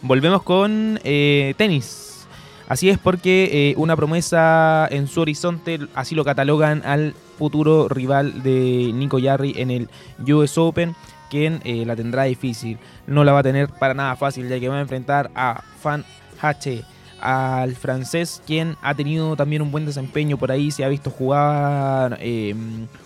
Volvemos 0.00 0.42
con 0.42 0.98
eh, 1.04 1.54
tenis. 1.58 2.21
Así 2.68 2.88
es 2.88 2.98
porque 2.98 3.50
eh, 3.70 3.74
una 3.76 3.96
promesa 3.96 4.88
en 4.90 5.08
su 5.08 5.20
horizonte, 5.20 5.78
así 5.94 6.14
lo 6.14 6.24
catalogan 6.24 6.82
al 6.84 7.14
futuro 7.38 7.88
rival 7.88 8.42
de 8.42 8.90
Nico 8.94 9.18
Yarri 9.18 9.54
en 9.56 9.70
el 9.70 9.88
US 10.32 10.56
Open, 10.58 10.94
quien 11.30 11.60
eh, 11.64 11.84
la 11.86 11.96
tendrá 11.96 12.24
difícil. 12.24 12.78
No 13.06 13.24
la 13.24 13.32
va 13.32 13.40
a 13.40 13.42
tener 13.42 13.68
para 13.68 13.94
nada 13.94 14.16
fácil, 14.16 14.48
ya 14.48 14.60
que 14.60 14.68
va 14.68 14.78
a 14.78 14.82
enfrentar 14.82 15.30
a 15.34 15.62
Fan 15.80 16.04
Hache, 16.40 16.84
al 17.22 17.76
francés, 17.76 18.42
quien 18.46 18.76
ha 18.82 18.94
tenido 18.94 19.36
también 19.36 19.62
un 19.62 19.70
buen 19.70 19.86
desempeño 19.86 20.36
por 20.36 20.50
ahí, 20.50 20.72
se 20.72 20.84
ha 20.84 20.88
visto 20.88 21.08
jugar 21.08 22.18
eh, 22.20 22.54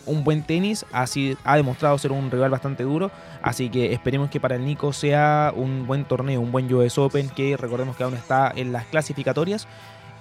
un 0.07 0.25
buen 0.25 0.43
tenis, 0.43 0.87
así 0.91 1.37
ha 1.45 1.57
demostrado 1.57 1.99
ser 1.99 2.13
un 2.13 2.31
rival 2.31 2.51
bastante 2.51 2.83
duro, 2.83 3.11
así 3.43 3.69
que 3.69 3.93
esperemos 3.93 4.31
que 4.31 4.41
para 4.41 4.57
el 4.57 4.65
Nico 4.65 4.93
sea 4.95 5.53
un 5.55 5.87
buen 5.87 6.05
torneo, 6.07 6.41
un 6.41 6.51
buen 6.51 6.73
US 6.73 6.97
Open, 6.97 7.29
que 7.29 7.59
recordemos 7.59 7.95
que 7.95 8.05
aún 8.05 8.15
está 8.15 8.51
en 8.57 8.73
las 8.73 8.87
clasificatorias 8.87 9.69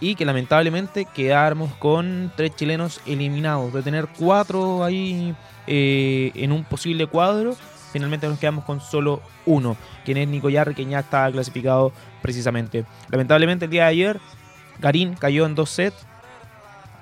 y 0.02 0.16
que 0.16 0.26
lamentablemente 0.26 1.06
quedamos 1.06 1.74
con 1.76 2.34
tres 2.36 2.54
chilenos 2.56 3.00
eliminados, 3.06 3.74
de 3.74 3.82
tener 3.82 4.08
cuatro 4.20 4.84
ahí 4.84 5.34
eh, 5.68 6.32
en 6.36 6.52
un 6.52 6.66
posible 6.66 7.08
cuadro, 7.08 7.56
finalmente 7.96 8.28
nos 8.28 8.38
quedamos 8.38 8.66
con 8.66 8.82
solo 8.82 9.22
uno, 9.46 9.78
quien 10.04 10.18
es 10.18 10.28
Nico 10.28 10.50
Yarri, 10.50 10.76
que 10.76 10.86
ya 10.86 11.00
está 11.00 11.32
clasificado 11.32 11.94
precisamente. 12.22 12.84
Lamentablemente 13.10 13.64
el 13.64 13.72
día 13.72 13.84
de 13.84 13.90
ayer, 13.92 14.20
Garín 14.80 15.14
cayó 15.14 15.46
en 15.46 15.56
dos 15.56 15.70
sets, 15.70 16.06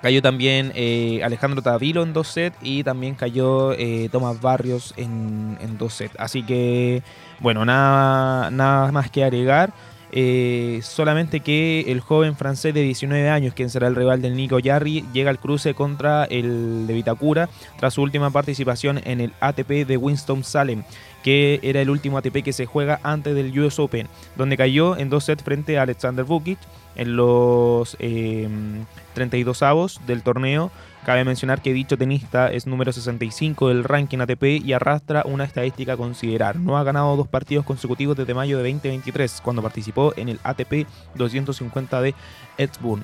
cayó 0.03 0.21
también 0.21 0.71
eh, 0.75 1.19
Alejandro 1.23 1.63
Tavilo 1.63 2.03
en 2.03 2.13
dos 2.13 2.27
sets 2.27 2.56
y 2.62 2.84
también 2.84 3.15
cayó 3.15 3.73
eh, 3.73 4.08
Tomás 4.12 4.39
Barrios 4.39 4.93
en, 4.95 5.58
en 5.62 5.79
dos 5.79 5.95
sets. 5.95 6.13
Así 6.19 6.43
que, 6.43 7.01
bueno, 7.39 7.65
nada, 7.65 8.51
nada 8.51 8.91
más 8.91 9.10
que 9.10 9.23
agregar. 9.23 9.73
Eh, 10.15 10.82
solamente 10.84 11.39
que 11.39 11.86
el 11.88 11.99
joven 11.99 12.36
francés 12.36 12.71
de 12.76 12.84
19 12.84 13.30
años, 13.32 13.56
quien 13.56 13.71
será 13.71 13.88
el 13.88 13.95
rival 13.95 14.21
del 14.21 14.36
Nico 14.36 14.60
Yarri, 14.60 15.04
llega 15.12 15.32
al 15.32 15.39
cruce 15.39 15.73
contra 15.73 16.26
el 16.26 16.86
de 16.86 16.93
Vitacura 16.93 17.49
tras 17.80 17.95
su 17.95 18.04
última 18.04 18.30
participación 18.30 19.02
en 19.06 19.21
el 19.21 19.34
ATP 19.39 19.88
de 19.88 19.97
Winston-Salem, 19.97 20.84
que 21.23 21.60
era 21.63 21.82
el 21.82 21.89
último 21.89 22.19
ATP 22.19 22.43
que 22.43 22.54
se 22.54 22.67
juega 22.67 22.99
antes 23.02 23.34
del 23.34 23.58
US 23.60 23.80
Open, 23.80 24.08
donde 24.36 24.56
cayó 24.56 24.95
en 24.97 25.10
dos 25.10 25.23
sets 25.23 25.43
frente 25.43 25.80
a 25.80 25.82
Alexander 25.82 26.26
Vukic 26.26 26.60
en 26.95 27.15
los 27.15 27.97
32 27.97 29.62
em, 29.62 29.67
avos 29.67 29.99
del 30.06 30.21
torneo. 30.21 30.69
Cabe 31.06 31.26
mencionar 31.26 31.62
que 31.62 31.74
dicho 31.74 31.98
tenista 31.98 32.50
es 32.50 32.66
número 32.66 32.94
65 32.94 33.68
del 33.68 33.84
ranking 33.84 34.20
ATP 34.20 34.44
y 34.63 34.72
arrastra 34.72 35.24
una 35.26 35.44
estadística 35.44 35.94
a 35.94 35.98
considerar. 35.98 36.56
No 36.56 36.78
ha 36.78 36.84
ganado 36.84 37.18
dos 37.18 37.28
partidos 37.28 37.66
consecutivos 37.66 38.16
desde 38.16 38.34
mayo 38.34 38.58
de 38.58 38.72
2023, 38.72 39.42
cuando 39.44 39.62
participó 39.62 40.13
en 40.16 40.30
el 40.30 40.39
ATP 40.44 40.88
250 41.16 42.02
de 42.02 42.16
Edsburn. 42.58 43.04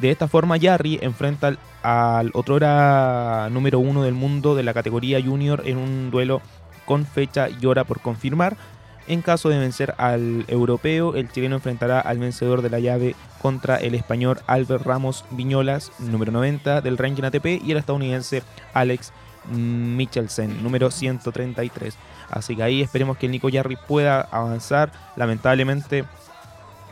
De 0.00 0.12
esta 0.12 0.28
forma, 0.28 0.60
Jarry 0.60 1.00
enfrenta 1.02 1.56
al, 1.82 2.30
otro 2.34 2.60
número 3.50 3.80
uno 3.80 4.04
del 4.04 4.14
mundo 4.14 4.54
de 4.54 4.62
la 4.62 4.72
categoría 4.72 5.20
junior 5.20 5.64
en 5.66 5.78
un 5.78 6.12
duelo 6.12 6.42
con 6.84 7.04
fecha 7.04 7.48
y 7.48 7.66
hora 7.66 7.82
por 7.82 8.00
confirmar. 8.00 8.56
En 9.10 9.22
caso 9.22 9.48
de 9.48 9.58
vencer 9.58 9.96
al 9.98 10.44
europeo, 10.46 11.16
el 11.16 11.32
chileno 11.32 11.56
enfrentará 11.56 11.98
al 11.98 12.20
vencedor 12.20 12.62
de 12.62 12.70
la 12.70 12.78
llave 12.78 13.16
contra 13.42 13.76
el 13.78 13.96
español 13.96 14.38
Albert 14.46 14.86
Ramos 14.86 15.24
Viñolas, 15.32 15.90
número 15.98 16.30
90 16.30 16.80
del 16.80 16.96
ranking 16.96 17.24
ATP, 17.24 17.60
y 17.60 17.72
el 17.72 17.78
estadounidense 17.78 18.44
Alex 18.72 19.12
Michelsen, 19.50 20.62
número 20.62 20.92
133. 20.92 21.96
Así 22.30 22.54
que 22.54 22.62
ahí 22.62 22.82
esperemos 22.82 23.16
que 23.16 23.26
Nico 23.26 23.48
Jarry 23.52 23.76
pueda 23.88 24.20
avanzar. 24.20 24.92
Lamentablemente 25.16 26.04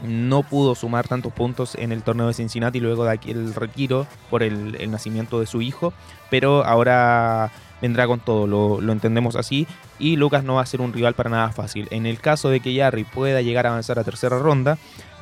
no 0.02 0.42
pudo 0.42 0.74
sumar 0.74 1.06
tantos 1.06 1.32
puntos 1.32 1.76
en 1.76 1.92
el 1.92 2.02
torneo 2.02 2.26
de 2.26 2.34
Cincinnati 2.34 2.80
luego 2.80 3.04
de 3.04 3.12
aquel 3.12 3.54
retiro 3.54 4.08
por 4.28 4.42
el 4.42 4.90
nacimiento 4.90 5.38
de 5.38 5.46
su 5.46 5.62
hijo, 5.62 5.92
pero 6.30 6.64
ahora 6.64 7.52
vendrá 7.80 8.06
con 8.06 8.20
todo, 8.20 8.46
lo, 8.46 8.92
entendemos 8.92 9.36
así. 9.36 9.66
Y 9.98 10.16
Lucas 10.16 10.44
no 10.44 10.54
va 10.54 10.62
a 10.62 10.66
ser 10.66 10.80
un 10.80 10.92
rival 10.92 11.14
para 11.14 11.30
nada 11.30 11.50
fácil. 11.50 11.88
En 11.90 12.06
el 12.06 12.20
caso 12.20 12.50
de 12.50 12.60
que 12.60 12.76
Jarry 12.76 13.04
pueda 13.04 13.42
llegar 13.42 13.66
a 13.66 13.70
avanzar 13.70 13.98
a 13.98 14.04
tercera 14.04 14.38
ronda, 14.38 14.78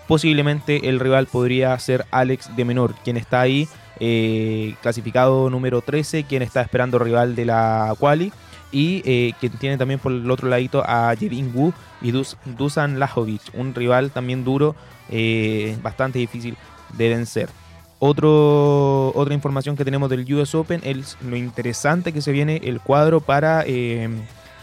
posiblemente 0.07 0.89
el 0.89 1.01
rival 1.01 1.27
podría 1.27 1.79
ser 1.79 2.07
Alex 2.11 2.55
de 2.57 2.65
Menor, 2.65 2.95
quien 3.05 3.17
está 3.17 3.41
ahí, 3.41 3.69
eh, 4.01 4.75
clasificado 4.83 5.51
número 5.51 5.81
13, 5.81 6.25
quien 6.25 6.43
está 6.43 6.61
esperando 6.61 6.99
rival 6.99 7.35
de 7.35 7.45
la 7.45 7.95
Quali. 7.99 8.33
Y 8.73 9.03
eh, 9.07 9.33
quien 9.41 9.53
tiene 9.53 9.79
también 9.79 10.01
por 10.01 10.13
el 10.13 10.31
otro 10.31 10.49
ladito 10.49 10.83
a 10.85 11.15
Jevin 11.17 11.53
Wu 11.55 11.73
y 12.03 12.13
Dusan 12.57 12.99
Lajovic, 12.99 13.41
un 13.55 13.75
rival 13.75 14.11
también 14.11 14.45
duro, 14.45 14.75
eh, 15.09 15.79
bastante 15.83 16.19
difícil 16.19 16.57
de 16.95 17.09
vencer. 17.09 17.49
Otro, 17.99 19.13
otra 19.15 19.35
información 19.35 19.77
que 19.77 19.85
tenemos 19.85 20.11
del 20.11 20.33
US 20.35 20.55
Open 20.55 20.81
es 20.85 21.17
lo 21.23 21.37
interesante 21.37 22.13
que 22.13 22.21
se 22.21 22.33
viene 22.33 22.61
el 22.65 22.81
cuadro 22.81 23.21
para 23.21 23.65
eh, 23.67 24.11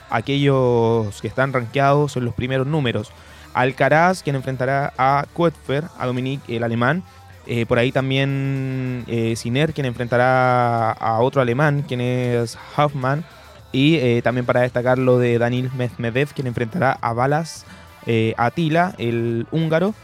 aquellos 0.09 1.19
que 1.21 1.27
están 1.27 1.51
rankeados 1.51 2.15
en 2.15 2.25
los 2.25 2.35
primeros 2.35 2.67
números. 2.67 3.11
Alcaraz, 3.53 4.23
quien 4.23 4.35
enfrentará 4.35 4.93
a 4.97 5.25
Koetfer, 5.33 5.85
a 5.97 6.05
Dominique, 6.05 6.55
el 6.55 6.63
alemán. 6.63 7.03
Eh, 7.45 7.65
por 7.65 7.77
ahí 7.77 7.91
también 7.91 9.03
eh, 9.07 9.35
Siner, 9.35 9.73
quien 9.73 9.85
enfrentará 9.85 10.91
a 10.91 11.19
otro 11.19 11.41
alemán, 11.41 11.83
quien 11.87 12.01
es 12.01 12.57
Hoffman. 12.77 13.25
Y 13.71 13.95
eh, 13.95 14.21
también 14.23 14.45
para 14.45 14.61
destacar 14.61 14.99
lo 14.99 15.17
de 15.17 15.39
Daniel 15.39 15.71
Medvedev, 15.75 16.33
quien 16.33 16.47
enfrentará 16.47 16.97
a 17.01 17.13
Balas 17.13 17.65
Atila, 18.37 18.95
el 18.97 19.47
húngaro. 19.51 19.95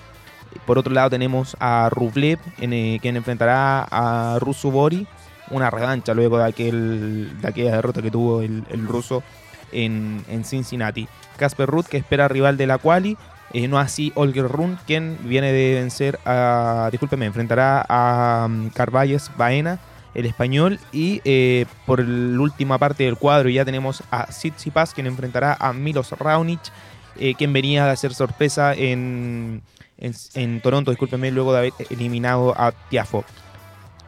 Por 0.65 0.77
otro 0.77 0.93
lado 0.93 1.09
tenemos 1.09 1.55
a 1.59 1.89
Rublev, 1.91 2.39
eh, 2.59 2.99
quien 3.01 3.17
enfrentará 3.17 3.87
a 3.89 4.39
Russo 4.39 4.71
Bori, 4.71 5.07
una 5.51 5.69
revancha 5.69 6.13
luego 6.13 6.37
de, 6.37 6.45
aquel, 6.45 7.41
de 7.41 7.47
aquella 7.47 7.75
derrota 7.75 8.01
que 8.01 8.11
tuvo 8.11 8.41
el, 8.41 8.87
ruso 8.87 9.23
en, 9.71 10.23
Cincinnati. 10.43 11.07
Casper 11.37 11.69
Ruth, 11.69 11.85
que 11.85 11.97
espera 11.97 12.27
rival 12.27 12.57
de 12.57 12.67
la 12.67 12.77
quali, 12.77 13.17
eh, 13.53 13.67
no 13.67 13.79
así 13.79 14.11
Olger 14.15 14.47
Run, 14.47 14.77
quien 14.85 15.17
viene 15.23 15.51
de 15.51 15.75
vencer 15.75 16.19
a, 16.25 16.89
discúlpeme, 16.91 17.25
enfrentará 17.25 17.85
a 17.87 18.45
um, 18.45 18.69
Carvalles 18.69 19.31
Baena, 19.37 19.79
el 20.13 20.25
español, 20.25 20.79
y 20.91 21.21
eh, 21.23 21.65
por 21.85 22.03
la 22.05 22.41
última 22.41 22.77
parte 22.77 23.05
del 23.05 23.15
cuadro 23.15 23.49
ya 23.49 23.63
tenemos 23.63 24.03
a 24.11 24.25
Tsitsipas, 24.25 24.93
quien 24.93 25.07
enfrentará 25.07 25.55
a 25.59 25.71
Milos 25.73 26.11
Raonic, 26.11 26.59
quien 27.37 27.51
venía 27.51 27.85
a 27.85 27.91
hacer 27.91 28.13
sorpresa 28.13 28.73
en 28.73 29.61
en, 29.99 30.61
Toronto, 30.61 30.91
discúlpeme, 30.91 31.31
luego 31.31 31.53
de 31.53 31.59
haber 31.59 31.73
eliminado 31.89 32.53
a 32.57 32.71
Tiafo. 32.89 33.23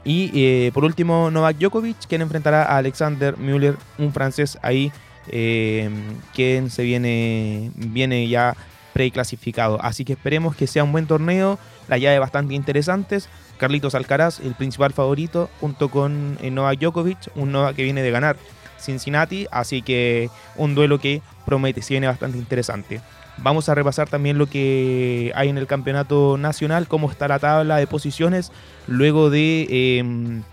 Y 0.04 0.32
eh, 0.34 0.72
por 0.74 0.84
último, 0.84 1.30
Novak 1.30 1.58
Djokovic, 1.58 2.08
quien 2.08 2.22
enfrentará 2.22 2.64
a 2.64 2.78
Alexander 2.78 3.38
Müller, 3.38 3.78
un 3.98 4.14
francés 4.14 4.58
ahí, 4.62 4.92
eh, 5.28 5.90
quien 6.34 6.70
se 6.72 6.84
viene, 6.84 7.72
viene 7.76 8.28
ya 8.28 8.56
preclasificado. 8.94 9.82
Así 9.82 10.04
que 10.04 10.14
esperemos 10.14 10.56
que 10.56 10.68
sea 10.68 10.84
un 10.84 10.92
buen 10.92 11.08
torneo, 11.08 11.60
la 11.88 11.98
llave 11.98 12.20
bastante 12.20 12.56
interesantes. 12.56 13.30
Carlitos 13.58 13.94
Alcaraz, 13.94 14.40
el 14.40 14.56
principal 14.56 14.92
favorito, 14.92 15.50
junto 15.60 15.90
con 15.90 16.38
eh, 16.42 16.50
Novak 16.50 16.80
Djokovic, 16.80 17.20
un 17.36 17.52
Novak 17.52 17.76
que 17.76 17.84
viene 17.84 18.02
de 18.02 18.10
ganar 18.10 18.38
Cincinnati, 18.80 19.46
así 19.52 19.84
que 19.84 20.30
un 20.56 20.74
duelo 20.74 21.00
que 21.00 21.22
promete, 21.46 21.84
se 21.84 21.94
viene 21.94 22.08
bastante 22.08 22.40
interesante. 22.40 23.02
Vamos 23.44 23.70
a 23.70 23.76
repasar 23.76 24.08
también 24.08 24.38
lo 24.38 24.46
que 24.46 25.32
hay 25.36 25.50
en 25.50 25.58
el 25.58 25.66
campeonato 25.66 26.38
nacional, 26.38 26.88
cómo 26.88 27.10
está 27.10 27.28
la 27.28 27.40
tabla 27.40 27.78
de 27.78 27.88
posiciones, 27.88 28.52
luego 28.88 29.32
de 29.32 29.98
em, 29.98 30.44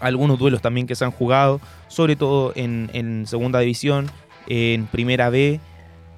algunos 0.00 0.38
duelos 0.38 0.60
también 0.60 0.86
que 0.86 0.94
se 0.94 1.04
han 1.04 1.12
jugado, 1.12 1.60
sobre 1.88 2.14
todo 2.14 2.52
en, 2.54 3.24
segunda 3.26 3.60
división, 3.60 4.10
en 4.48 4.86
primera 4.86 5.30
B. 5.30 5.60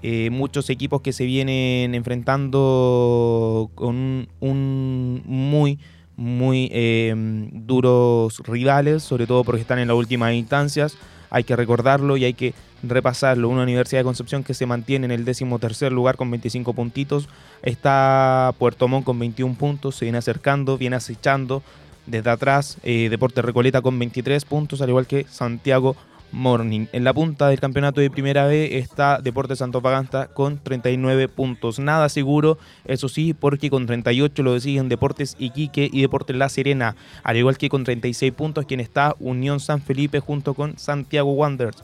Eh, 0.02 0.31
muchos 0.31 0.70
equipos 0.70 1.02
que 1.02 1.12
se 1.12 1.24
vienen 1.24 1.94
enfrentando 1.94 3.70
con 3.74 4.28
un 4.40 5.22
muy 5.24 5.78
muy 6.16 6.68
em, 6.72 7.48
duros 7.66 8.40
rivales, 8.44 9.04
sobre 9.04 9.28
todo 9.28 9.44
porque 9.44 9.61
están 9.61 9.78
en 9.78 9.87
las 9.87 9.96
últimas 9.96 10.35
instancias 10.35 10.98
hay 11.30 11.44
que 11.44 11.56
recordarlo 11.56 12.16
y 12.16 12.24
hay 12.24 12.34
que 12.34 12.54
repasarlo. 12.82 13.48
Una 13.48 13.62
Universidad 13.62 14.00
de 14.00 14.04
Concepción 14.04 14.44
que 14.44 14.54
se 14.54 14.66
mantiene 14.66 15.06
en 15.06 15.10
el 15.10 15.24
décimo 15.24 15.58
tercer 15.58 15.92
lugar 15.92 16.16
con 16.16 16.30
25 16.30 16.72
puntitos. 16.72 17.28
Está 17.62 18.54
Puerto 18.58 18.88
Montt 18.88 19.04
con 19.04 19.18
21 19.18 19.54
puntos, 19.54 19.96
se 19.96 20.04
viene 20.04 20.18
acercando, 20.18 20.78
viene 20.78 20.96
acechando 20.96 21.62
desde 22.06 22.30
atrás. 22.30 22.78
Eh, 22.82 23.08
Deportes 23.10 23.44
Recoleta 23.44 23.82
con 23.82 23.98
23 23.98 24.44
puntos, 24.44 24.80
al 24.80 24.88
igual 24.88 25.06
que 25.06 25.26
Santiago 25.28 25.96
Morning. 26.32 26.86
En 26.92 27.04
la 27.04 27.14
punta 27.14 27.48
del 27.48 27.60
campeonato 27.60 28.00
de 28.00 28.10
Primera 28.10 28.46
B 28.46 28.78
está 28.78 29.20
Deportes 29.20 29.62
Antofagasta 29.62 30.28
con 30.28 30.58
39 30.58 31.28
puntos. 31.28 31.78
Nada 31.78 32.08
seguro, 32.08 32.58
eso 32.84 33.08
sí, 33.08 33.34
porque 33.34 33.70
con 33.70 33.86
38 33.86 34.42
lo 34.42 34.58
siguen 34.60 34.88
Deportes 34.88 35.36
Iquique 35.38 35.88
y 35.92 36.02
Deportes 36.02 36.36
La 36.36 36.48
Serena, 36.48 36.96
al 37.22 37.36
igual 37.36 37.56
que 37.56 37.68
con 37.68 37.84
36 37.84 38.32
puntos 38.32 38.66
quien 38.66 38.80
está 38.80 39.16
Unión 39.18 39.60
San 39.60 39.80
Felipe 39.80 40.20
junto 40.20 40.54
con 40.54 40.78
Santiago 40.78 41.32
Wanderers. 41.32 41.82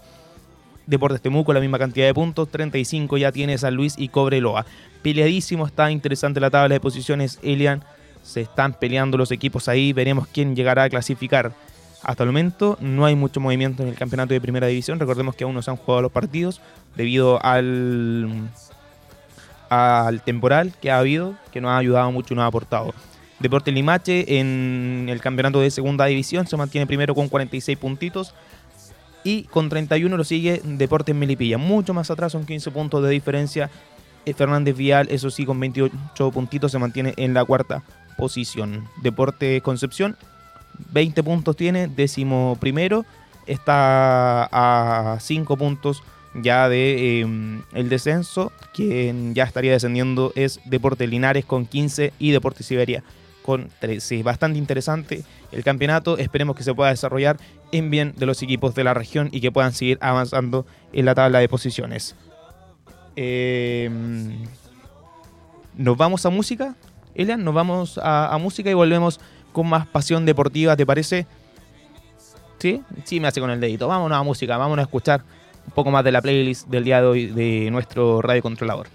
Deportes 0.86 1.22
Temuco 1.22 1.52
la 1.52 1.60
misma 1.60 1.78
cantidad 1.78 2.06
de 2.06 2.14
puntos, 2.14 2.50
35 2.50 3.16
ya 3.16 3.32
tiene 3.32 3.56
San 3.56 3.74
Luis 3.74 3.94
y 3.96 4.08
Cobreloa. 4.08 4.66
Peleadísimo, 5.02 5.66
está 5.66 5.90
interesante 5.90 6.40
la 6.40 6.50
tabla 6.50 6.74
de 6.74 6.80
posiciones, 6.80 7.38
Elian. 7.42 7.82
Se 8.22 8.42
están 8.42 8.74
peleando 8.74 9.16
los 9.16 9.30
equipos 9.30 9.68
ahí, 9.68 9.92
veremos 9.92 10.28
quién 10.28 10.54
llegará 10.54 10.84
a 10.84 10.90
clasificar. 10.90 11.52
Hasta 12.04 12.22
el 12.22 12.28
momento 12.28 12.76
no 12.80 13.06
hay 13.06 13.16
mucho 13.16 13.40
movimiento 13.40 13.82
en 13.82 13.88
el 13.88 13.94
campeonato 13.94 14.34
de 14.34 14.40
primera 14.40 14.66
división. 14.66 15.00
Recordemos 15.00 15.34
que 15.34 15.44
aún 15.44 15.54
no 15.54 15.62
se 15.62 15.70
han 15.70 15.76
jugado 15.76 16.02
los 16.02 16.12
partidos 16.12 16.60
debido 16.96 17.42
al, 17.44 18.50
al 19.70 20.22
temporal 20.22 20.74
que 20.80 20.90
ha 20.90 20.98
habido, 20.98 21.34
que 21.50 21.62
nos 21.62 21.70
ha 21.70 21.78
ayudado 21.78 22.12
mucho 22.12 22.34
y 22.34 22.36
nos 22.36 22.44
ha 22.44 22.46
aportado. 22.46 22.94
Deporte 23.40 23.72
Limache 23.72 24.38
en 24.38 25.06
el 25.08 25.20
campeonato 25.20 25.60
de 25.60 25.70
segunda 25.70 26.04
división 26.06 26.46
se 26.46 26.56
mantiene 26.56 26.86
primero 26.86 27.14
con 27.14 27.28
46 27.28 27.76
puntitos 27.78 28.34
y 29.24 29.44
con 29.44 29.70
31 29.70 30.16
lo 30.16 30.24
sigue 30.24 30.60
Deportes 30.62 31.14
Melipilla. 31.14 31.56
Mucho 31.58 31.94
más 31.94 32.10
atrás, 32.10 32.32
son 32.32 32.44
15 32.44 32.70
puntos 32.70 33.02
de 33.02 33.10
diferencia. 33.10 33.70
Eh, 34.26 34.34
Fernández 34.34 34.76
Vial, 34.76 35.08
eso 35.10 35.30
sí, 35.30 35.46
con 35.46 35.58
28 35.58 36.30
puntitos 36.30 36.70
se 36.70 36.78
mantiene 36.78 37.14
en 37.16 37.32
la 37.32 37.44
cuarta 37.44 37.82
posición. 38.16 38.86
Deporte 39.02 39.60
Concepción 39.62 40.16
20 40.92 41.22
puntos 41.22 41.56
tiene, 41.56 41.88
décimo 41.88 42.56
primero, 42.60 43.04
está 43.46 44.48
a 44.50 45.18
5 45.20 45.56
puntos 45.56 46.02
ya 46.34 46.68
de 46.68 47.20
em, 47.20 47.62
el 47.72 47.88
descenso, 47.88 48.52
quien 48.72 49.34
ya 49.34 49.44
estaría 49.44 49.72
descendiendo 49.72 50.32
es 50.34 50.60
Deporte 50.64 51.06
Linares 51.06 51.44
con 51.44 51.66
15 51.66 52.12
y 52.18 52.32
Deporte 52.32 52.62
Siberia 52.62 53.04
con 53.42 53.68
13. 53.80 54.22
Bastante 54.22 54.58
interesante 54.58 55.22
el 55.52 55.62
campeonato, 55.62 56.18
esperemos 56.18 56.56
que 56.56 56.64
se 56.64 56.74
pueda 56.74 56.90
desarrollar 56.90 57.36
en 57.72 57.90
bien 57.90 58.14
de 58.16 58.26
los 58.26 58.42
equipos 58.42 58.74
de 58.74 58.84
la 58.84 58.94
región 58.94 59.28
y 59.32 59.40
que 59.40 59.52
puedan 59.52 59.72
seguir 59.72 59.98
avanzando 60.00 60.66
en 60.92 61.04
la 61.04 61.14
tabla 61.14 61.38
de 61.38 61.48
posiciones. 61.48 62.16
Eh, 63.16 63.90
nos 65.76 65.96
vamos 65.96 66.26
a 66.26 66.30
música, 66.30 66.74
Elian, 67.14 67.44
nos 67.44 67.54
vamos 67.54 67.98
a, 67.98 68.34
a 68.34 68.38
música 68.38 68.70
y 68.70 68.74
volvemos 68.74 69.20
con 69.54 69.68
más 69.68 69.86
pasión 69.86 70.26
deportiva, 70.26 70.76
¿te 70.76 70.84
parece? 70.84 71.26
¿Sí? 72.58 72.82
Sí, 73.04 73.20
me 73.20 73.28
hace 73.28 73.40
con 73.40 73.50
el 73.50 73.60
dedito. 73.60 73.88
Vámonos 73.88 74.18
a 74.18 74.22
música, 74.22 74.58
vámonos 74.58 74.82
a 74.82 74.86
escuchar 74.86 75.22
un 75.66 75.72
poco 75.72 75.90
más 75.90 76.04
de 76.04 76.12
la 76.12 76.20
playlist 76.20 76.66
del 76.68 76.84
día 76.84 77.00
de 77.00 77.06
hoy 77.06 77.26
de 77.26 77.70
nuestro 77.70 78.20
radio 78.20 78.42
controlador. 78.42 78.88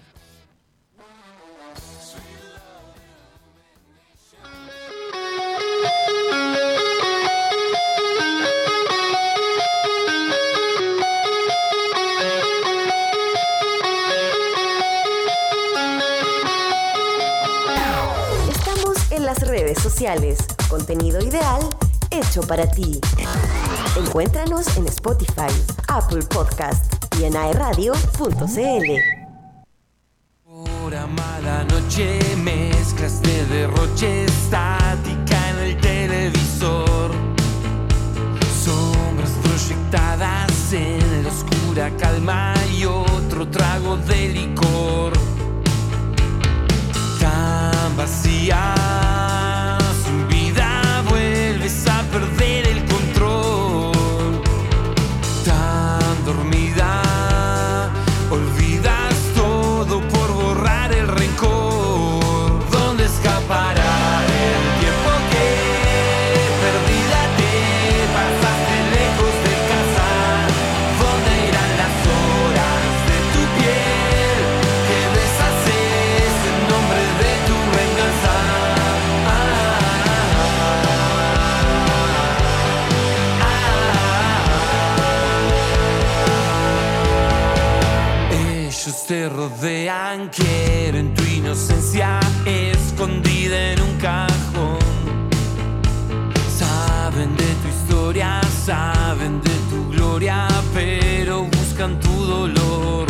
Redes 19.50 19.82
sociales. 19.82 20.49
Contenido 20.70 21.20
ideal 21.20 21.68
hecho 22.10 22.42
para 22.42 22.66
ti. 22.70 23.00
Encuéntranos 23.96 24.76
en 24.76 24.86
Spotify, 24.86 25.52
Apple 25.88 26.22
Podcast 26.22 26.94
y 27.18 27.24
en 27.24 27.36
aeradio.cl. 27.36 28.00
Por 30.44 30.94
amada 30.94 31.64
noche, 31.64 32.20
mezclas 32.36 33.20
de 33.22 33.44
derroche, 33.46 34.24
estática 34.24 35.19
rodean, 89.90 90.28
quieren 90.28 91.14
tu 91.14 91.24
inocencia 91.24 92.20
escondida 92.44 93.72
en 93.72 93.82
un 93.82 93.96
cajón. 93.98 94.78
Saben 96.58 97.36
de 97.36 97.54
tu 97.62 97.68
historia, 97.68 98.40
saben 98.64 99.40
de 99.42 99.54
tu 99.70 99.90
gloria, 99.90 100.46
pero 100.74 101.44
buscan 101.44 101.98
tu 102.00 102.24
dolor. 102.24 103.09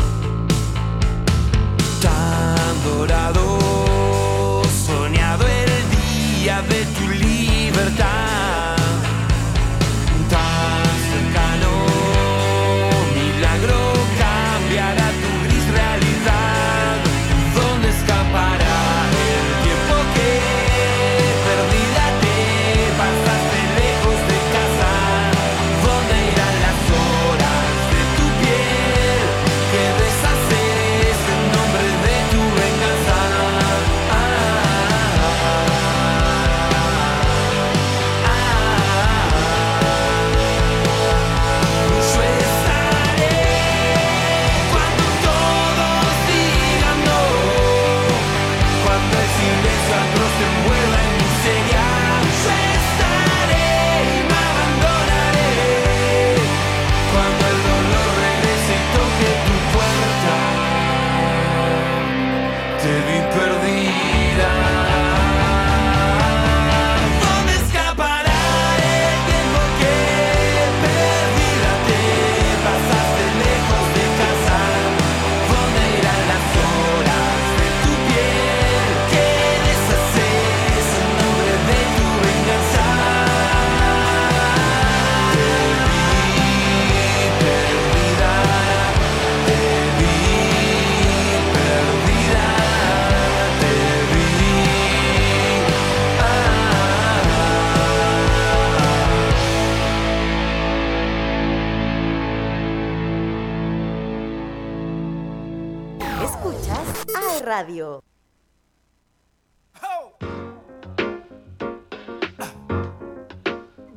Escuchas 107.50 107.58
AE 107.58 107.58
Radio. 107.58 108.02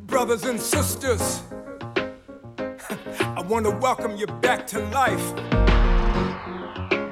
Brothers 0.06 0.44
and 0.46 0.60
sisters, 0.60 1.42
I 2.58 3.42
want 3.48 3.66
to 3.66 3.72
welcome 3.72 4.18
you 4.18 4.28
back 4.28 4.68
to 4.68 4.80
life. 4.89 5.36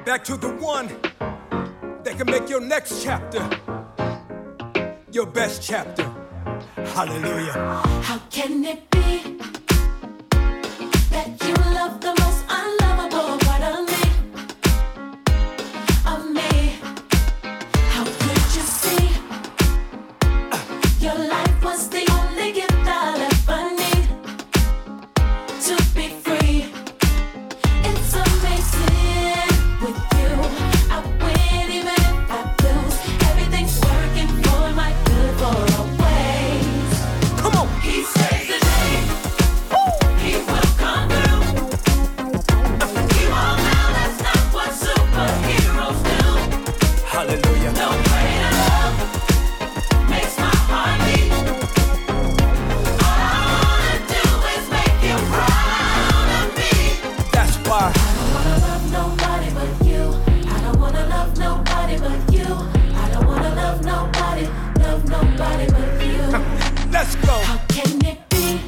Back 0.04 0.24
to 0.24 0.36
the 0.36 0.50
one 0.60 0.88
that 2.04 2.16
can 2.16 2.26
make 2.26 2.48
your 2.48 2.60
next 2.60 3.02
chapter 3.02 3.48
your 5.12 5.26
best 5.26 5.62
chapter. 5.62 6.10
Hallelujah. 6.74 7.52
How 8.02 8.18
can 8.30 8.64
it 8.64 8.90
be 8.90 9.38
that 11.10 11.36
you 11.46 11.54
love 11.74 12.00
the 12.00 12.14
most 12.18 12.31
Let's 66.92 67.14
go. 67.16 67.32
How 67.32 67.58
can 67.68 68.04
it 68.06 68.18
be? 68.30 68.58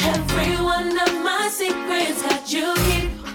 Every 0.00 0.56
one 0.62 0.98
of 0.98 1.12
my 1.24 1.48
secrets 1.50 2.22
you. 2.52 2.74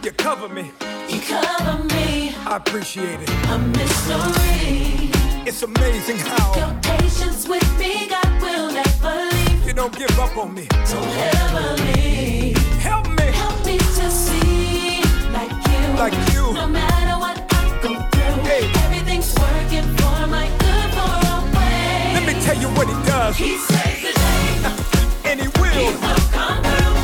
You 0.03 0.11
cover 0.11 0.47
me. 0.47 0.71
You 1.09 1.19
cover 1.21 1.83
me. 1.83 2.35
I 2.45 2.57
appreciate 2.57 3.19
it. 3.21 3.29
A 3.49 3.57
mystery. 3.57 5.11
It's 5.45 5.63
amazing 5.63 6.17
how 6.17 6.55
your 6.55 6.73
patience 6.81 7.47
with 7.47 7.79
me, 7.79 8.07
God 8.07 8.41
will 8.41 8.71
never 8.71 9.15
leave. 9.31 9.67
You 9.67 9.73
don't 9.73 9.97
give 9.97 10.19
up 10.19 10.37
on 10.37 10.53
me. 10.53 10.67
Don't 10.67 11.17
ever 11.17 11.83
leave. 11.83 12.46
Like 15.97 16.13
you. 16.33 16.53
No 16.53 16.67
matter 16.67 17.17
what 17.19 17.37
I 17.53 17.79
go 17.81 17.93
through, 18.11 18.43
Hey. 18.43 18.63
everything's 18.85 19.33
working 19.35 19.83
for 19.97 20.27
my 20.27 20.47
good 20.63 20.89
for 20.97 21.13
a 21.33 21.37
way. 21.57 22.13
Let 22.15 22.23
me 22.27 22.33
tell 22.41 22.57
you 22.57 22.69
what 22.77 22.87
he 22.87 22.95
does. 23.05 23.35
He 23.37 23.57
saves 23.57 24.01
the 24.05 24.13
day. 24.13 24.45
And 25.29 25.41
he 25.41 25.47
will. 25.59 25.73
He 25.73 25.85
will 26.03 26.23
come 26.37 26.61
through. 26.63 26.95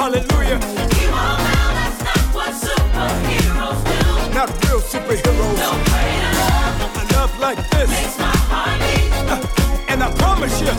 Hallelujah. 0.00 0.58
You 1.00 1.08
all 1.22 1.38
know 1.46 1.68
that's 1.78 2.00
not 2.08 2.24
what 2.36 2.52
superheroes 2.64 3.80
do. 3.90 4.34
Not 4.38 4.48
real 4.64 4.80
superheroes. 4.80 5.58
No 5.64 5.70
greater 5.90 6.32
love 6.40 7.00
A 7.00 7.02
love 7.14 7.32
like 7.46 7.60
this. 7.70 7.90
makes 7.90 8.18
my 8.18 8.36
heart 8.50 8.78
beat. 8.82 9.10
And 9.90 10.02
I 10.02 10.10
promise 10.22 10.60
you, 10.60 10.72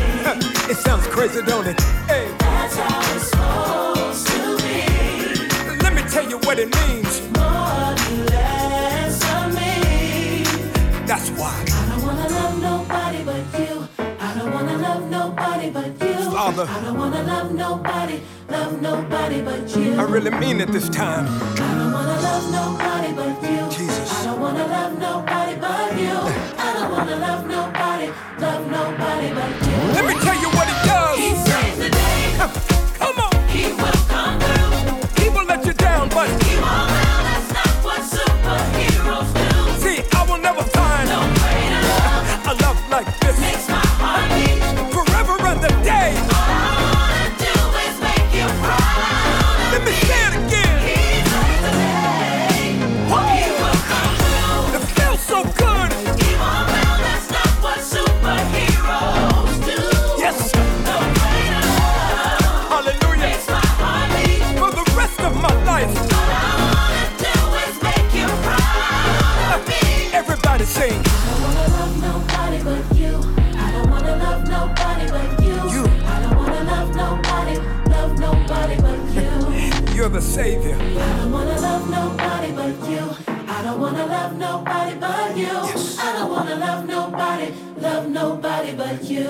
It 0.72 0.78
sounds 0.78 1.06
crazy, 1.08 1.42
don't 1.44 1.68
it? 1.68 1.80
Hey, 2.08 2.28
That's 2.40 2.76
how 2.76 3.16
it's 3.16 3.30
supposed 3.30 4.28
to 4.28 4.58
be. 4.64 5.78
let 5.84 5.94
me 5.94 6.02
tell 6.10 6.28
you 6.30 6.38
what 6.40 6.60
it 6.60 6.74
means. 6.76 7.22
More 7.38 7.96
less 8.32 9.22
of 9.36 9.54
me. 9.56 10.44
That's 11.06 11.30
why. 11.32 11.64
I 11.68 11.86
don't 11.90 12.04
wanna 12.06 12.30
love 12.30 12.62
nobody 12.62 13.24
but 13.24 13.60
you. 13.60 13.88
I 14.20 14.34
don't 14.38 14.52
wanna 14.54 14.78
love 14.78 15.10
nobody 15.10 15.70
but 15.70 15.86
you. 16.02 16.32
Father. 16.32 16.66
I 16.68 16.82
don't 16.84 16.98
wanna 16.98 17.24
love 17.24 17.52
nobody, 17.54 18.22
love 18.58 18.82
nobody 18.82 19.42
but 19.42 19.64
you. 19.76 19.94
I 20.02 20.04
really 20.04 20.32
mean 20.44 20.58
it 20.62 20.70
this 20.72 20.88
time. 20.90 21.26
I 21.28 21.70
don't 21.78 21.92
wanna 21.98 22.18
love 22.30 22.46
nobody 22.60 23.12
but 23.20 23.34
you. 23.52 23.64
Jesus. 23.78 24.10
I 24.16 24.26
don't 24.26 24.40
wanna 24.40 24.66
love 24.78 24.94
nobody 25.08 25.56
but 25.66 25.88
you. 26.04 26.18
I 26.66 26.68
don't 26.76 26.92
wanna 26.96 27.18
love 27.28 27.42
nobody, 27.58 28.08
love 28.46 28.64
nobody 28.80 29.30
but 29.38 29.52
you. 29.68 29.78
Let 29.98 30.06
me 30.10 30.16
tell 30.26 30.38
you 30.44 30.45
the 80.16 80.22
savior. 80.22 80.78
I 80.80 81.18
don't 81.18 81.32
wanna 81.34 81.60
love 81.60 81.90
nobody 81.90 82.52
but 82.54 82.90
you. 82.90 83.04
I 83.28 83.62
don't 83.64 83.82
wanna 83.82 84.06
love 84.06 84.38
nobody 84.38 84.96
but 84.98 85.36
you. 85.36 85.52
I 86.00 86.14
don't 86.18 86.32
wanna 86.32 86.56
love 86.56 86.86
nobody, 86.88 87.54
love 87.82 88.08
nobody 88.08 88.72
but 88.78 89.04
you. 89.04 89.28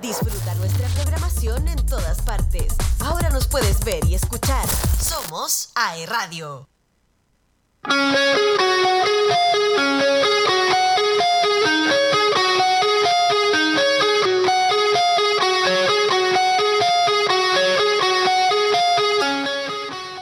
Disfruta 0.00 0.54
nuestra 0.56 0.88
programación 0.88 1.68
en 1.68 1.86
todas 1.86 2.20
partes. 2.22 2.74
Ahora 2.98 3.30
nos 3.30 3.46
puedes 3.46 3.78
ver 3.84 4.04
y 4.06 4.16
escuchar. 4.16 4.66
Somos 4.98 5.70
AE 5.76 6.06
Radio. 6.06 6.66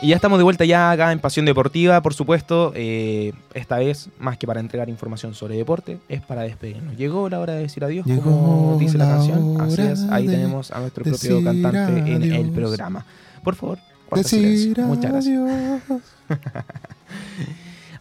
Y 0.05 0.09
ya 0.09 0.17
estamos 0.17 0.39
de 0.39 0.45
vuelta 0.45 0.67
ya 0.67 0.91
acá 0.91 1.13
en 1.13 1.19
Pasión 1.19 1.47
Deportiva, 1.47 2.03
por 2.03 2.13
supuesto. 2.13 2.73
eh, 2.77 3.33
esta 3.55 3.79
vez, 3.79 4.11
más 4.19 4.37
que 4.37 4.47
para 4.47 4.61
entregar 4.61 4.91
información 4.91 5.35
sobre 5.35 5.57
deporte, 5.57 5.99
es 6.11 6.21
para 6.21 6.43
despedirnos. 6.43 6.95
Llegó 6.99 7.31
la 7.31 7.41
hora 7.41 7.55
de 7.55 7.63
decir 7.63 7.83
adiós, 7.83 8.05
como 8.05 8.75
Llegó 8.75 8.77
dice 8.79 8.99
la, 8.99 9.07
la 9.07 9.15
canción. 9.15 9.59
Así 9.63 9.81
es, 9.81 10.03
ahí 10.11 10.27
tenemos 10.27 10.71
a 10.73 10.81
nuestro 10.81 11.05
propio 11.05 11.43
cantante 11.43 12.13
en 12.13 12.23
el 12.23 12.51
programa. 12.51 13.07
Por 13.43 13.55
favor, 13.55 13.79
Decir 14.15 14.41
silencio. 14.41 14.85
Muchas 14.85 15.11
gracias. 15.11 15.41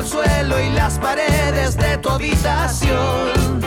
El 0.00 0.06
suelo 0.06 0.58
y 0.58 0.70
las 0.70 0.98
paredes 0.98 1.76
de 1.76 1.98
tu 1.98 2.08
habitación. 2.08 3.60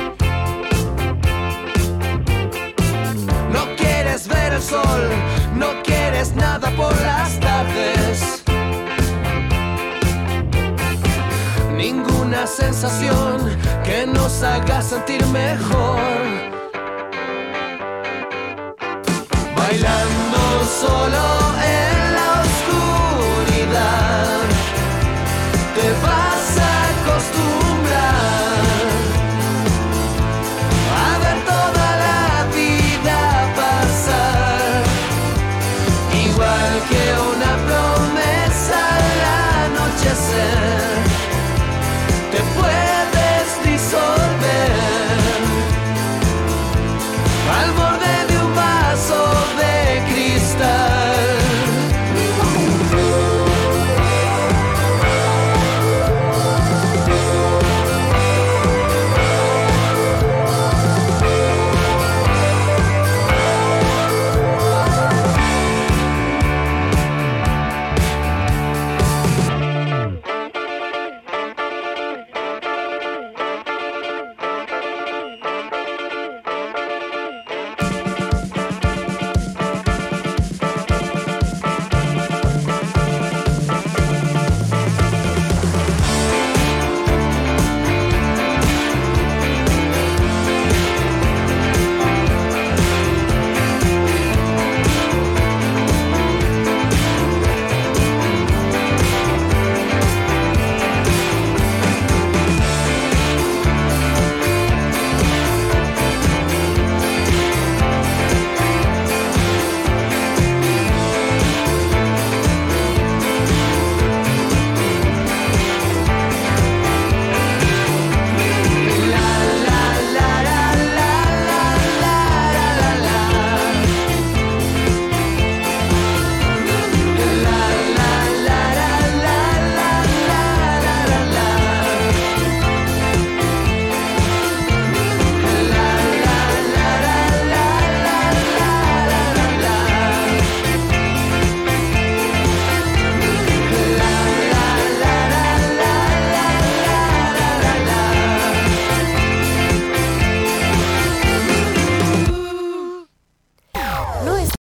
No 3.52 3.76
quieres 3.78 4.28
ver 4.28 4.54
el 4.54 4.62
sol, 4.62 5.10
no 5.56 5.68
quieres 5.84 6.34
nada 6.36 6.72
por 6.72 6.92
las 7.02 7.40
tardes. 7.40 8.44
Ninguna 11.76 12.48
sensación 12.48 13.56
que 13.84 14.08
nos 14.08 14.42
haga 14.42 14.82
sentir 14.82 15.24
mejor. 15.28 16.00
Bailando 19.56 20.66
solo 20.82 21.43